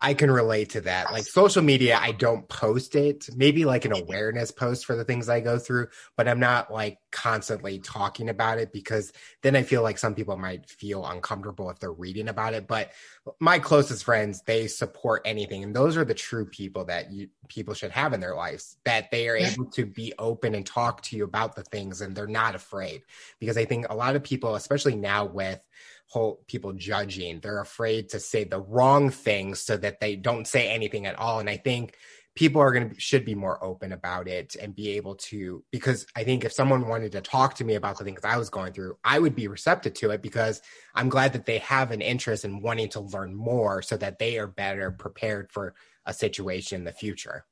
[0.00, 1.12] I can relate to that.
[1.12, 3.28] Like social media, I don't post it.
[3.36, 6.98] Maybe like an awareness post for the things I go through, but I'm not like
[7.10, 9.12] constantly talking about it because
[9.42, 12.66] then I feel like some people might feel uncomfortable if they're reading about it.
[12.66, 12.92] But
[13.38, 15.62] my closest friends, they support anything.
[15.62, 19.10] And those are the true people that you people should have in their lives, that
[19.10, 22.26] they are able to be open and talk to you about the things and they're
[22.26, 23.02] not afraid.
[23.40, 25.60] Because I think a lot of people, especially now with
[26.08, 27.40] whole people judging.
[27.40, 31.40] They're afraid to say the wrong things so that they don't say anything at all.
[31.40, 31.96] And I think
[32.36, 36.06] people are going to should be more open about it and be able to because
[36.14, 38.72] I think if someone wanted to talk to me about the things I was going
[38.72, 40.62] through, I would be receptive to it because
[40.94, 44.38] I'm glad that they have an interest in wanting to learn more so that they
[44.38, 47.44] are better prepared for a situation in the future.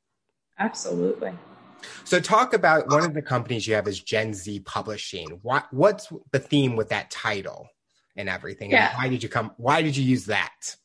[0.59, 1.33] Absolutely.
[2.05, 5.41] So talk about one of the companies you have is Gen Z Publishing.
[5.43, 7.69] What what's the theme with that title?
[8.17, 8.71] And everything.
[8.71, 8.91] Yeah.
[8.91, 9.53] And why did you come?
[9.57, 10.77] Why did you use that?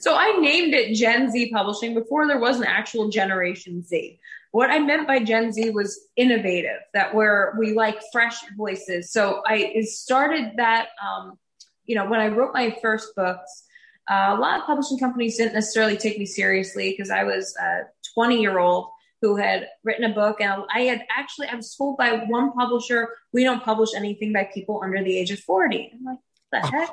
[0.00, 4.18] So I named it Gen Z Publishing before there was an actual Generation Z.
[4.50, 9.10] What I meant by Gen Z was innovative, that where we like fresh voices.
[9.12, 11.38] So I started that, um,
[11.84, 13.64] you know, when I wrote my first books,
[14.10, 17.82] uh, a lot of publishing companies didn't necessarily take me seriously because I was a
[18.14, 18.88] 20 year old
[19.22, 23.08] who had written a book and I had actually, I was told by one publisher,
[23.32, 25.92] we don't publish anything by people under the age of 40.
[25.94, 26.18] I'm like,
[26.54, 26.90] the heck?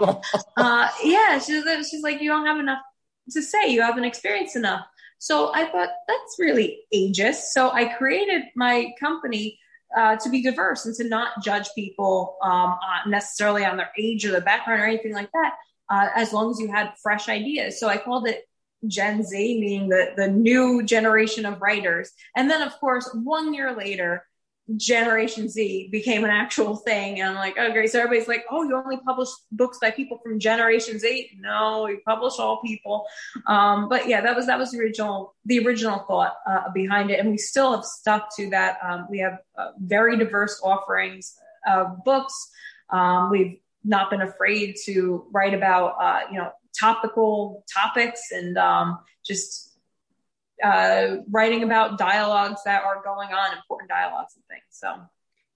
[0.58, 2.82] uh, yeah, she's, she's like, you don't have enough
[3.32, 3.69] to say.
[3.69, 4.86] You haven't experienced enough.
[5.19, 7.52] So I thought that's really ageist.
[7.52, 9.60] So I created my company
[9.95, 12.76] uh, to be diverse and to not judge people um,
[13.08, 15.54] necessarily on their age or their background or anything like that,
[15.89, 17.80] uh, as long as you had fresh ideas.
[17.80, 18.45] So I called it
[18.88, 22.12] Gen Z, meaning the, the new generation of writers.
[22.36, 24.26] And then, of course, one year later,
[24.78, 27.19] Generation Z became an actual thing.
[27.19, 27.91] And I'm like, oh, great.
[27.91, 31.32] So everybody's like, oh, you only publish books by people from Generation Z?
[31.39, 33.06] No, we publish all people.
[33.47, 37.19] Um, but yeah, that was that was the original the original thought uh, behind it,
[37.19, 38.78] and we still have stuck to that.
[38.84, 41.36] Um, we have uh, very diverse offerings
[41.67, 42.34] of books.
[42.89, 49.00] Um, we've not been afraid to write about uh, you know topical topics and um,
[49.26, 49.71] just
[50.63, 54.63] uh, writing about dialogues that are going on, important dialogues and things.
[54.69, 54.95] So,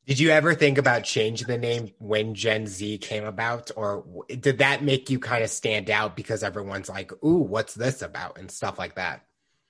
[0.06, 4.60] did you ever think about changing the name when Gen Z came about, or did
[4.60, 8.50] that make you kind of stand out because everyone's like, "Ooh, what's this about?" and
[8.50, 9.26] stuff like that?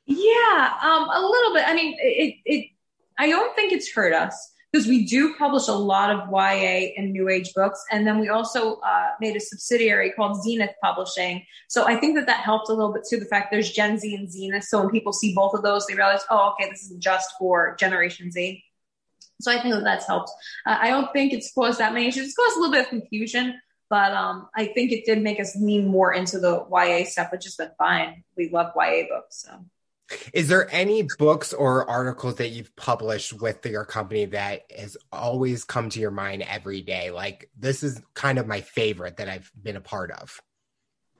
[0.05, 1.67] Yeah, um, a little bit.
[1.67, 2.69] I mean, it, it.
[3.17, 7.13] I don't think it's hurt us because we do publish a lot of YA and
[7.13, 11.45] New Age books, and then we also uh, made a subsidiary called Zenith Publishing.
[11.69, 13.17] So I think that that helped a little bit too.
[13.17, 15.95] The fact there's Gen Z and Zenith, so when people see both of those, they
[15.95, 18.61] realize, oh, okay, this is just for Generation Z.
[19.39, 20.29] So I think that that's helped.
[20.65, 22.25] Uh, I don't think it's caused that many issues.
[22.25, 23.57] It's caused a little bit of confusion,
[23.89, 27.45] but um, I think it did make us lean more into the YA stuff, which
[27.45, 28.25] has been fine.
[28.35, 29.43] We love YA books.
[29.43, 29.51] So.
[30.33, 35.63] Is there any books or articles that you've published with your company that has always
[35.63, 37.11] come to your mind every day?
[37.11, 40.39] Like this is kind of my favorite that I've been a part of.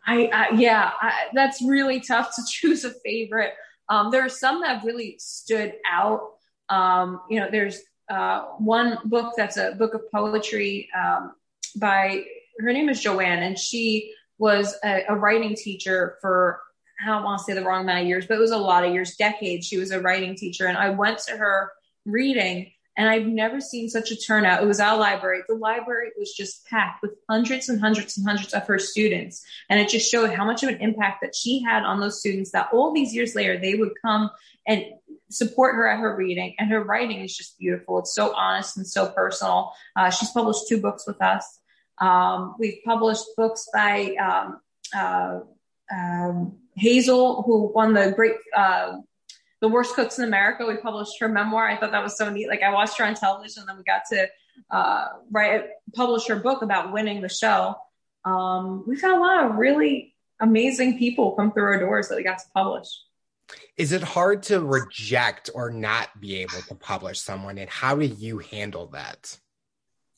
[0.06, 3.54] I, I yeah, I, that's really tough to choose a favorite.
[3.90, 6.34] Um, there are some that really stood out.
[6.70, 11.34] Um, you know, there's uh, one book that's a book of poetry um,
[11.78, 12.24] by
[12.60, 16.62] her name is Joanne, and she was a, a writing teacher for
[17.04, 18.86] I don't want to say the wrong amount of years, but it was a lot
[18.86, 19.68] of years, decades.
[19.68, 21.72] She was a writing teacher, and I went to her
[22.06, 24.64] reading, and I've never seen such a turnout.
[24.64, 25.42] It was our library.
[25.48, 29.80] The library was just packed with hundreds and hundreds and hundreds of her students, and
[29.80, 32.52] it just showed how much of an impact that she had on those students.
[32.52, 34.32] That all these years later, they would come
[34.66, 34.86] and
[35.30, 38.00] support her at her reading, and her writing is just beautiful.
[38.00, 39.74] It's so honest and so personal.
[39.96, 41.60] Uh, she's published two books with us.
[42.00, 44.60] Um, we've published books by um,
[44.96, 45.40] uh,
[45.92, 48.98] um, Hazel, who won the great, uh,
[49.62, 50.66] the worst cooks in America.
[50.66, 51.68] We published her memoir.
[51.68, 52.50] I thought that was so neat.
[52.50, 54.28] Like I watched her on television, and then we got to
[54.70, 57.76] uh, write, publish her book about winning the show.
[58.26, 62.24] Um, we've had a lot of really amazing people come through our doors that we
[62.24, 62.88] got to publish.
[63.78, 68.06] Is it hard to reject or not be able to publish someone, and how do
[68.06, 69.38] you handle that?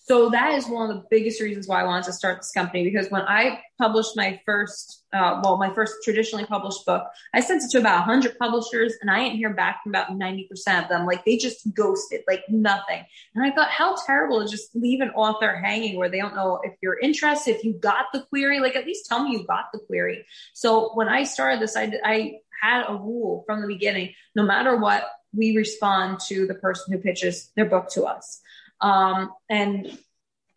[0.08, 2.86] So that is one of the biggest reasons why I wanted to start this company
[2.86, 7.62] because when I published my first, uh, well, my first traditionally published book, I sent
[7.64, 10.48] it to about 100 publishers and I didn't hear back from about 90%
[10.82, 11.06] of them.
[11.06, 13.04] Like they just ghosted, like nothing.
[13.36, 16.62] And I thought, how terrible to just leave an author hanging where they don't know
[16.64, 19.66] if you're interested, if you got the query, like at least tell me you got
[19.74, 20.26] the query.
[20.54, 24.78] So when I started this, I, I had a rule from the beginning, no matter
[24.78, 28.42] what, we respond to the person who pitches their book to us.
[28.82, 29.98] Um, and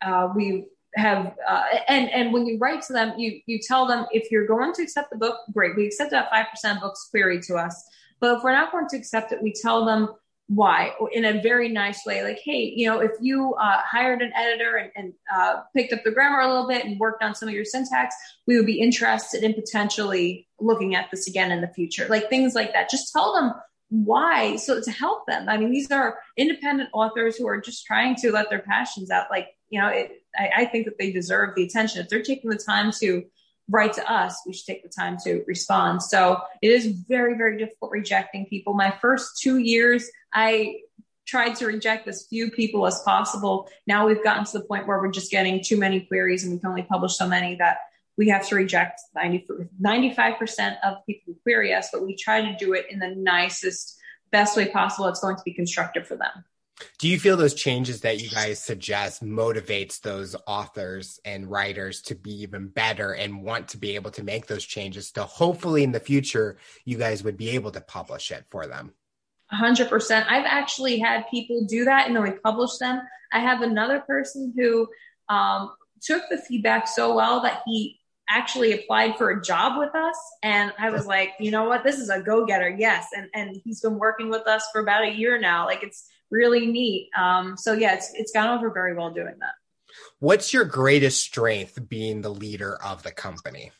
[0.01, 4.05] uh, we have uh, and and when you write to them, you you tell them
[4.11, 5.75] if you're going to accept the book, great.
[5.75, 7.83] We accept that five percent books query to us,
[8.19, 10.09] but if we're not going to accept it, we tell them
[10.47, 14.33] why in a very nice way like hey you know if you uh, hired an
[14.35, 17.47] editor and, and uh, picked up the grammar a little bit and worked on some
[17.47, 18.13] of your syntax
[18.47, 22.07] we would be interested in potentially looking at this again in the future.
[22.07, 22.89] Like things like that.
[22.89, 23.53] Just tell them
[23.91, 24.55] why?
[24.55, 25.49] So to help them.
[25.49, 29.27] I mean these are independent authors who are just trying to let their passions out.
[29.29, 31.99] Like you know it, I, I, think that they deserve the attention.
[31.99, 33.25] If they're taking the time to
[33.69, 36.01] write to us we should take the time to respond.
[36.01, 38.73] So it is very very difficult rejecting people.
[38.73, 40.75] My first two years i
[41.27, 43.69] tried to reject as few people as possible.
[43.87, 46.59] Now we've gotten to the point where we're just getting too many queries and we
[46.59, 47.77] can only publish so many that
[48.21, 49.47] we have to reject 90,
[49.83, 53.97] 95% of people who query us, but we try to do it in the nicest,
[54.31, 55.07] best way possible.
[55.07, 56.45] It's going to be constructive for them.
[56.99, 62.15] Do you feel those changes that you guys suggest motivates those authors and writers to
[62.15, 65.91] be even better and want to be able to make those changes to hopefully in
[65.91, 68.93] the future you guys would be able to publish it for them?
[69.51, 70.27] 100%.
[70.27, 73.01] I've actually had people do that and then we publish them.
[73.33, 74.87] I have another person who
[75.27, 75.71] um,
[76.03, 77.97] took the feedback so well that he
[78.31, 80.17] actually applied for a job with us.
[80.41, 81.83] And i was like you know what?
[81.83, 82.69] This is a go-getter.
[82.69, 83.07] Yes.
[83.15, 85.65] And and he's been working with us for about a year now.
[85.65, 87.09] Like it's really neat.
[87.17, 89.53] Um so yeah it's it's gone over very well doing that.
[90.19, 93.71] What's your greatest strength being the leader of the company?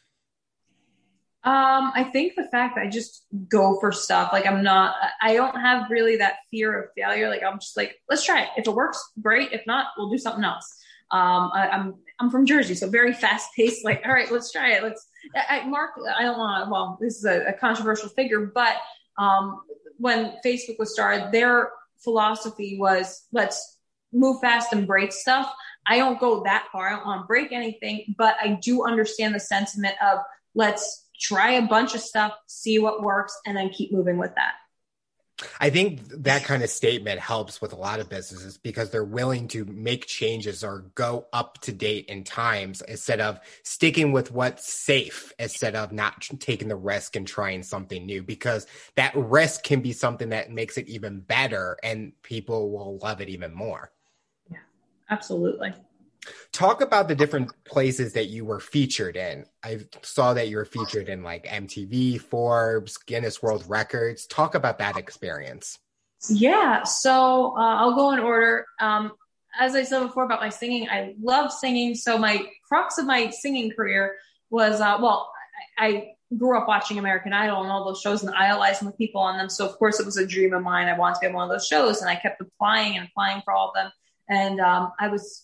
[1.43, 5.33] Um, I think the fact that I just go for stuff, like I'm not, I
[5.33, 7.29] don't have really that fear of failure.
[7.29, 8.49] Like I'm just like, let's try it.
[8.57, 9.51] If it works, great.
[9.51, 10.71] If not, we'll do something else.
[11.11, 13.83] Um, I, am I'm from Jersey, so very fast paced.
[13.83, 14.83] Like, all right, let's try it.
[14.83, 15.07] Let's.
[15.35, 16.69] I, Mark, I don't want.
[16.69, 18.77] Well, this is a, a controversial figure, but
[19.17, 19.61] um,
[19.97, 21.71] when Facebook was started, their
[22.03, 23.77] philosophy was let's
[24.13, 25.53] move fast and break stuff.
[25.85, 26.87] I don't go that far.
[26.87, 30.19] I don't want to break anything, but I do understand the sentiment of
[30.53, 34.53] let's try a bunch of stuff, see what works, and then keep moving with that.
[35.59, 39.47] I think that kind of statement helps with a lot of businesses because they're willing
[39.49, 44.71] to make changes or go up to date in times instead of sticking with what's
[44.71, 49.81] safe instead of not taking the risk and trying something new because that risk can
[49.81, 53.91] be something that makes it even better and people will love it even more.
[54.49, 54.57] Yeah,
[55.09, 55.73] absolutely.
[56.51, 59.45] Talk about the different places that you were featured in.
[59.63, 64.27] I saw that you were featured in like MTV, Forbes, Guinness World Records.
[64.27, 65.79] Talk about that experience.
[66.29, 68.67] Yeah, so uh, I'll go in order.
[68.79, 69.13] Um,
[69.59, 71.95] as I said before about my singing, I love singing.
[71.95, 74.17] So my crux of my singing career
[74.49, 75.31] was, uh, well,
[75.77, 76.07] I, I,
[76.37, 79.49] grew up watching American Idol and all those shows and idolizing the people on them.
[79.49, 80.87] So of course it was a dream of mine.
[80.87, 83.41] I wanted to be on one of those shows and I kept applying and applying
[83.41, 83.91] for all of them.
[84.29, 85.43] And um, I was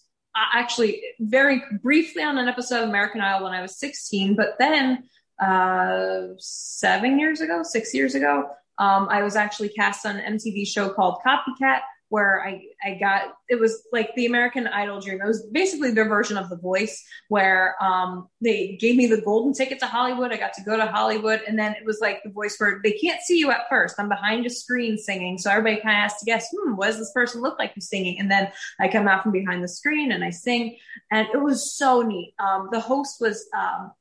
[0.54, 5.04] actually very briefly on an episode of American Idol when I was 16, but then
[5.42, 10.68] uh, seven years ago, six years ago, um, I was actually cast on an MTV
[10.68, 15.20] show called Copycat, where I, I got, it was like the American Idol dream.
[15.22, 19.54] It was basically their version of The Voice, where um, they gave me the golden
[19.54, 20.32] ticket to Hollywood.
[20.32, 21.42] I got to go to Hollywood.
[21.48, 23.96] And then it was like The Voice where they can't see you at first.
[24.00, 25.38] I'm behind a screen singing.
[25.38, 27.90] So everybody kind of has to guess, hmm, what does this person look like who's
[27.90, 28.20] singing?
[28.20, 30.78] And then I come out from behind the screen and I sing.
[31.12, 32.34] And it was so neat.
[32.40, 33.92] Um, the host was, um,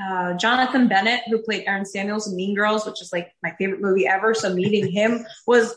[0.00, 3.82] uh, Jonathan Bennett, who played Aaron Samuels in Mean Girls, which is like my favorite
[3.82, 4.32] movie ever.
[4.32, 5.74] So meeting him was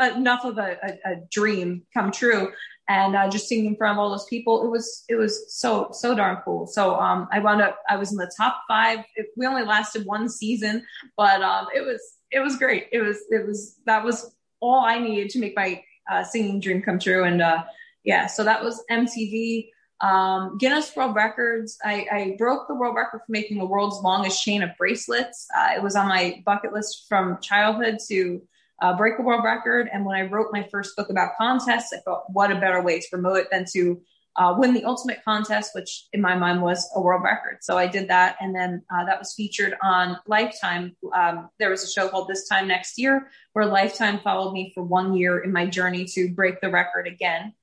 [0.00, 2.52] enough of a, a, a dream come true.
[2.88, 5.88] And uh, just singing in front of all those people it was it was so
[5.92, 6.68] so darn cool.
[6.68, 9.00] So um, i wound up i was in the top five.
[9.16, 10.84] It, we only lasted one season
[11.16, 12.00] but um, it was
[12.30, 12.86] it was great.
[12.92, 16.80] It was it was that was all i needed to make my uh, singing dream
[16.80, 17.24] come true.
[17.24, 17.64] And uh,
[18.04, 19.68] yeah so that was mtv
[20.00, 21.78] um, Guinness World Records.
[21.82, 25.48] I, I, broke the world record for making the world's longest chain of bracelets.
[25.56, 28.42] Uh, it was on my bucket list from childhood to
[28.80, 29.88] uh, break a world record.
[29.92, 33.00] And when I wrote my first book about contests, I thought, what a better way
[33.00, 34.00] to promote it than to
[34.36, 37.58] uh, win the ultimate contest, which in my mind was a world record.
[37.62, 38.36] So I did that.
[38.40, 40.94] And then uh, that was featured on Lifetime.
[41.14, 44.82] Um, there was a show called This Time Next Year where Lifetime followed me for
[44.82, 47.54] one year in my journey to break the record again.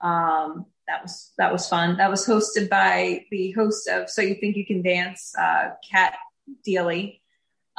[0.00, 1.98] Um, that was that was fun.
[1.98, 6.16] That was hosted by the host of So You Think You Can Dance, uh, Cat
[6.66, 7.19] Deeley.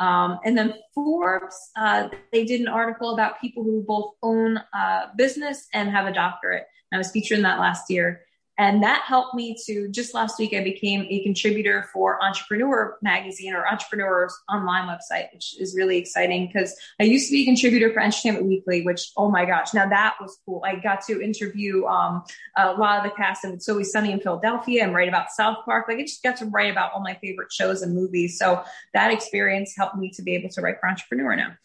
[0.01, 5.11] Um, and then Forbes, uh, they did an article about people who both own a
[5.15, 6.65] business and have a doctorate.
[6.91, 8.21] I was featured in that last year.
[8.57, 13.53] And that helped me to just last week, I became a contributor for Entrepreneur Magazine
[13.53, 17.91] or Entrepreneur's online website, which is really exciting because I used to be a contributor
[17.91, 20.61] for Entertainment Weekly, which, oh my gosh, now that was cool.
[20.65, 22.23] I got to interview um,
[22.57, 25.57] a lot of the cast of It's Always Sunny in Philadelphia and write about South
[25.65, 25.87] Park.
[25.87, 28.37] Like I just got to write about all my favorite shows and movies.
[28.37, 31.55] So that experience helped me to be able to write for Entrepreneur now.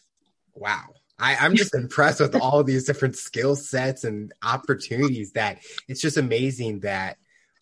[0.55, 0.85] Wow.
[1.19, 6.17] I, am just impressed with all these different skill sets and opportunities that it's just
[6.17, 7.17] amazing that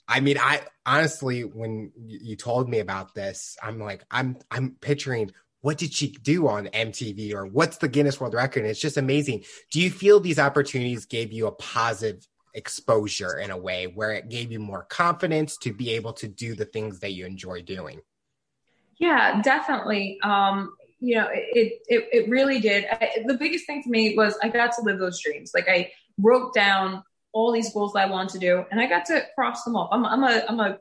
[0.07, 5.31] I mean, I honestly, when you told me about this, I'm like, I'm I'm picturing
[5.61, 8.59] what did she do on MTV or what's the Guinness World Record?
[8.59, 9.45] And it's just amazing.
[9.71, 14.29] Do you feel these opportunities gave you a positive exposure in a way where it
[14.29, 18.01] gave you more confidence to be able to do the things that you enjoy doing?
[18.99, 20.19] Yeah, definitely.
[20.21, 20.75] Um,
[21.05, 22.85] you know, it, it, it really did.
[22.91, 25.51] I, the biggest thing for me was I got to live those dreams.
[25.53, 29.05] Like I wrote down all these goals that I want to do and I got
[29.05, 29.89] to cross them off.
[29.91, 30.79] I'm, I'm a, I'm a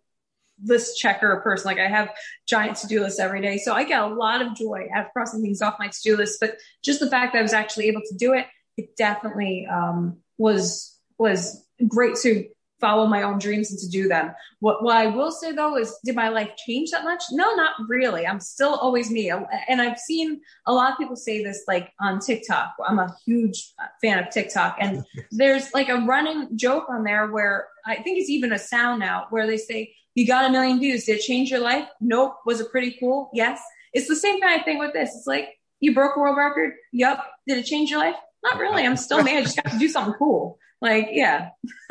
[0.64, 1.66] list checker person.
[1.66, 2.08] Like I have
[2.46, 3.58] giant to-do lists every day.
[3.58, 6.38] So I get a lot of joy out of crossing things off my to-do list,
[6.40, 8.46] but just the fact that I was actually able to do it,
[8.78, 12.48] it definitely, um, was, was great to
[12.80, 14.32] follow my own dreams and to do them.
[14.60, 17.22] What, what I will say though is, did my life change that much?
[17.30, 18.26] No, not really.
[18.26, 19.30] I'm still always me.
[19.30, 22.74] And I've seen a lot of people say this like on TikTok.
[22.86, 23.72] I'm a huge
[24.02, 28.30] fan of TikTok and there's like a running joke on there where I think it's
[28.30, 31.04] even a sound now where they say, you got a million views.
[31.04, 31.88] Did it change your life?
[32.00, 32.36] Nope.
[32.46, 33.30] Was it pretty cool?
[33.32, 33.60] Yes.
[33.92, 35.14] It's the same kind of thing with this.
[35.14, 35.48] It's like,
[35.80, 36.72] you broke a world record.
[36.92, 37.24] Yup.
[37.46, 38.16] Did it change your life?
[38.42, 38.84] Not really.
[38.84, 39.36] I'm still me.
[39.36, 40.58] I just got to do something cool.
[40.80, 41.50] Like, yeah.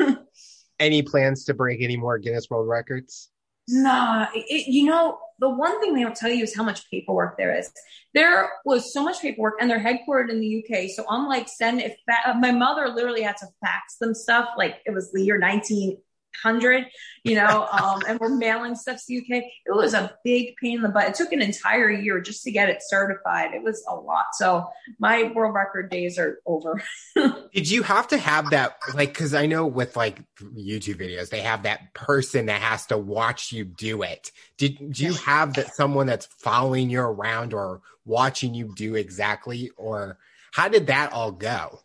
[0.80, 3.30] any plans to break any more Guinness World Records?
[3.68, 7.38] Nah, it, you know, the one thing they don't tell you is how much paperwork
[7.38, 7.70] there is.
[8.12, 10.90] There was so much paperwork, and they're headquartered in the UK.
[10.90, 14.48] So I'm like, send if that, my mother literally had to fax them stuff.
[14.56, 15.96] Like it was the year 19
[16.42, 16.86] hundred,
[17.22, 19.44] you know, um, and we're mailing stuff to UK.
[19.66, 21.08] It was a big pain in the butt.
[21.08, 23.54] It took an entire year just to get it certified.
[23.54, 24.26] It was a lot.
[24.34, 24.66] So
[24.98, 26.82] my world record days are over.
[27.54, 31.40] Did you have to have that, like, because I know with like YouTube videos, they
[31.40, 34.30] have that person that has to watch you do it.
[34.58, 39.70] Did, did you have that someone that's following you around or watching you do exactly,
[39.76, 40.18] or
[40.52, 41.80] how did that all go?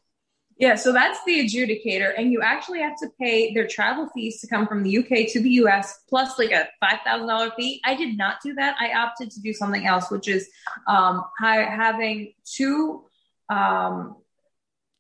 [0.59, 4.47] Yeah, so that's the adjudicator, and you actually have to pay their travel fees to
[4.47, 7.81] come from the UK to the US, plus like a five thousand dollar fee.
[7.85, 8.75] I did not do that.
[8.77, 10.49] I opted to do something else, which is
[10.85, 13.05] um, having two
[13.49, 14.17] um,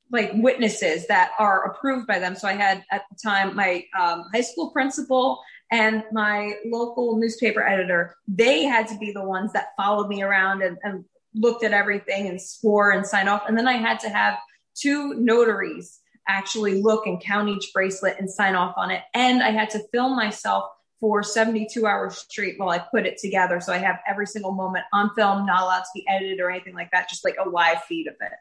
[0.09, 2.35] like witnesses that are approved by them.
[2.35, 5.41] So I had at the time my um, high school principal
[5.71, 8.15] and my local newspaper editor.
[8.29, 11.03] They had to be the ones that followed me around and, and
[11.35, 13.43] looked at everything and swore and signed off.
[13.47, 14.39] And then I had to have
[14.79, 19.01] two notaries actually look and count each bracelet and sign off on it.
[19.13, 20.69] And I had to film myself
[20.99, 23.59] for 72 hours straight while I put it together.
[23.61, 26.75] So I have every single moment on film, not allowed to be edited or anything
[26.75, 28.33] like that, just like a live feed of it.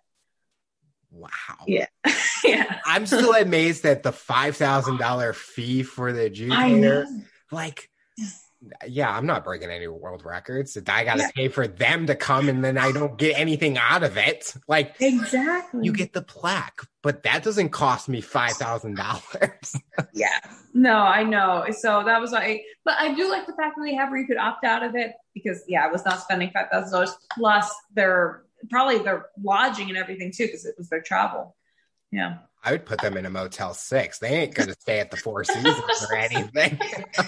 [1.11, 1.29] Wow.
[1.67, 1.87] Yeah.
[2.45, 2.81] yeah.
[2.85, 7.07] I'm still amazed at the $5,000 fee for the adjudicator.
[7.51, 7.89] Like,
[8.87, 10.77] yeah, I'm not breaking any world records.
[10.77, 11.31] I got to yeah.
[11.35, 14.55] pay for them to come and then I don't get anything out of it.
[14.69, 15.81] Like, exactly.
[15.83, 19.81] You get the plaque, but that doesn't cost me $5,000.
[20.13, 20.41] yeah.
[20.75, 21.65] No, I know.
[21.71, 24.27] So that was like, but I do like the fact that they have where you
[24.27, 28.99] could opt out of it because, yeah, I was not spending $5,000 plus their probably
[28.99, 31.57] their lodging and everything too because it was their travel.
[32.11, 32.39] Yeah.
[32.65, 34.19] I would put them in a Motel Six.
[34.19, 36.79] They ain't going to stay at the Four Seasons or anything.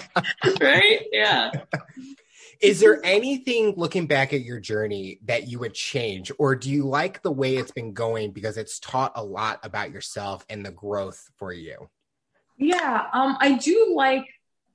[0.61, 1.01] right?
[1.11, 1.51] Yeah.
[2.61, 6.83] Is there anything looking back at your journey that you would change, or do you
[6.83, 10.71] like the way it's been going because it's taught a lot about yourself and the
[10.71, 11.89] growth for you?
[12.57, 14.25] Yeah, um, I do like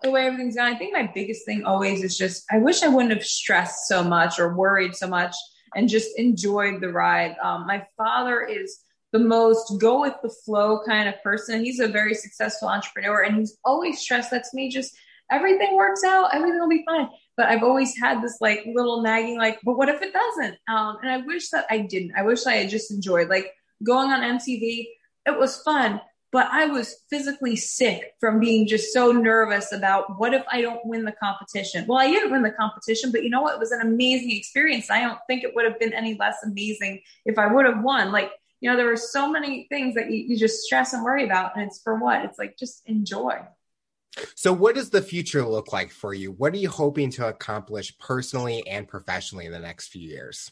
[0.03, 0.73] the way everything's gone.
[0.73, 4.03] I think my biggest thing always is just I wish I wouldn't have stressed so
[4.03, 5.35] much or worried so much
[5.77, 7.37] and just enjoyed the ride.
[7.43, 8.81] Um, my father is
[9.13, 11.65] the most go with the flow kind of person.
[11.65, 14.97] He's a very successful entrepreneur and he's always stressed that to me just
[15.31, 17.09] everything works out, everything will be fine.
[17.37, 20.57] But I've always had this like little nagging, like, but what if it doesn't?
[20.69, 22.13] Um, and I wish that I didn't.
[22.17, 23.53] I wish I had just enjoyed like
[23.83, 24.87] going on MTV.
[25.27, 26.01] It was fun,
[26.33, 30.85] but I was physically sick from being just so nervous about what if I don't
[30.85, 31.85] win the competition?
[31.87, 33.55] Well, I didn't win the competition, but you know what?
[33.55, 34.91] It was an amazing experience.
[34.91, 38.13] I don't think it would have been any less amazing if I would have won.
[38.13, 38.31] Like,
[38.61, 41.57] you know, there were so many things that you, you just stress and worry about.
[41.57, 42.25] And it's for what?
[42.25, 43.39] It's like just enjoy.
[44.35, 46.33] So, what does the future look like for you?
[46.33, 50.51] What are you hoping to accomplish personally and professionally in the next few years?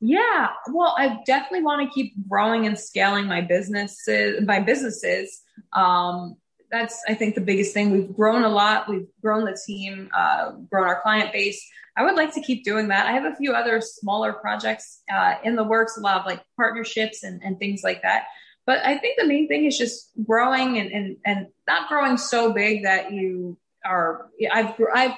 [0.00, 4.44] Yeah, well, I definitely want to keep growing and scaling my businesses.
[4.44, 5.42] My businesses.
[5.72, 6.36] Um,
[6.70, 7.90] that's I think the biggest thing.
[7.90, 8.88] We've grown a lot.
[8.88, 11.64] We've grown the team, uh, grown our client base.
[11.96, 13.06] I would like to keep doing that.
[13.06, 16.42] I have a few other smaller projects uh, in the works, a lot of like
[16.56, 18.26] partnerships and, and things like that.
[18.66, 22.52] But I think the main thing is just growing and, and, and not growing so
[22.52, 24.28] big that you are.
[24.52, 25.14] I've I've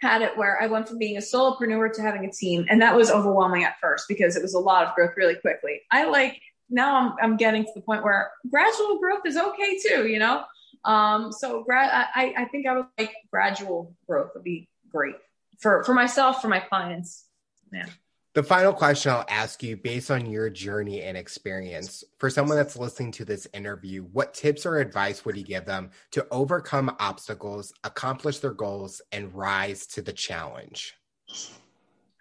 [0.00, 2.96] had it where I went from being a solopreneur to having a team, and that
[2.96, 5.82] was overwhelming at first because it was a lot of growth really quickly.
[5.90, 10.08] I like now I'm I'm getting to the point where gradual growth is okay too,
[10.08, 10.44] you know.
[10.84, 15.14] Um, so gra- I I think I would like gradual growth would be great
[15.60, 17.26] for for myself for my clients.
[17.72, 17.86] Yeah.
[18.32, 22.76] The final question I'll ask you based on your journey and experience for someone that's
[22.76, 27.72] listening to this interview, what tips or advice would you give them to overcome obstacles,
[27.82, 30.94] accomplish their goals, and rise to the challenge?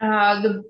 [0.02, 0.64] Uh, the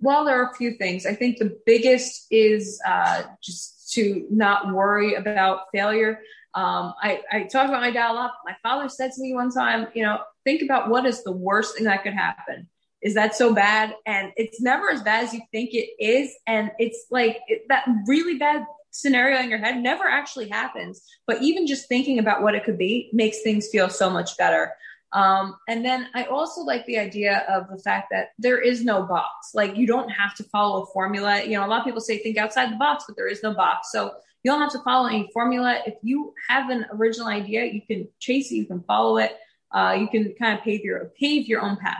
[0.00, 1.06] well, there are a few things.
[1.06, 6.20] I think the biggest is uh, just to not worry about failure.
[6.56, 8.32] Um, I, I talk about my dad a lot.
[8.44, 11.76] My father said to me one time, you know, think about what is the worst
[11.76, 12.68] thing that could happen
[13.02, 13.94] is that so bad?
[14.04, 16.34] And it's never as bad as you think it is.
[16.46, 21.02] And it's like it, that really bad scenario in your head never actually happens.
[21.26, 24.72] But even just thinking about what it could be makes things feel so much better.
[25.12, 29.04] Um, and then I also like the idea of the fact that there is no
[29.04, 29.50] box.
[29.54, 31.44] Like you don't have to follow a formula.
[31.44, 33.54] You know, a lot of people say think outside the box, but there is no
[33.54, 33.92] box.
[33.92, 34.14] So
[34.46, 35.80] you don't have to follow any formula.
[35.86, 39.36] If you have an original idea, you can chase it, you can follow it.
[39.72, 41.98] Uh, you can kind of pave your pave your own path.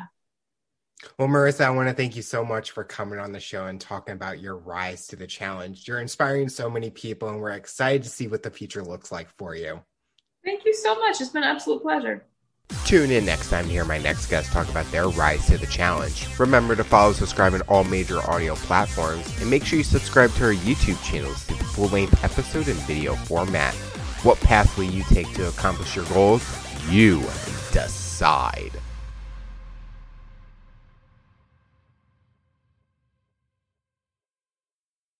[1.19, 3.81] Well, Marissa, I want to thank you so much for coming on the show and
[3.81, 5.89] talking about your rise to the challenge.
[5.89, 9.29] You're inspiring so many people, and we're excited to see what the future looks like
[9.37, 9.81] for you.
[10.45, 11.21] Thank you so much.
[11.21, 12.27] It's been an absolute pleasure.
[12.85, 15.67] Tune in next time to hear my next guest talk about their rise to the
[15.67, 16.27] challenge.
[16.39, 20.45] Remember to follow, subscribe on all major audio platforms, and make sure you subscribe to
[20.45, 23.75] our YouTube channel to the full length episode and video format.
[24.23, 26.45] What path will you take to accomplish your goals?
[26.89, 27.21] You
[27.73, 28.73] decide.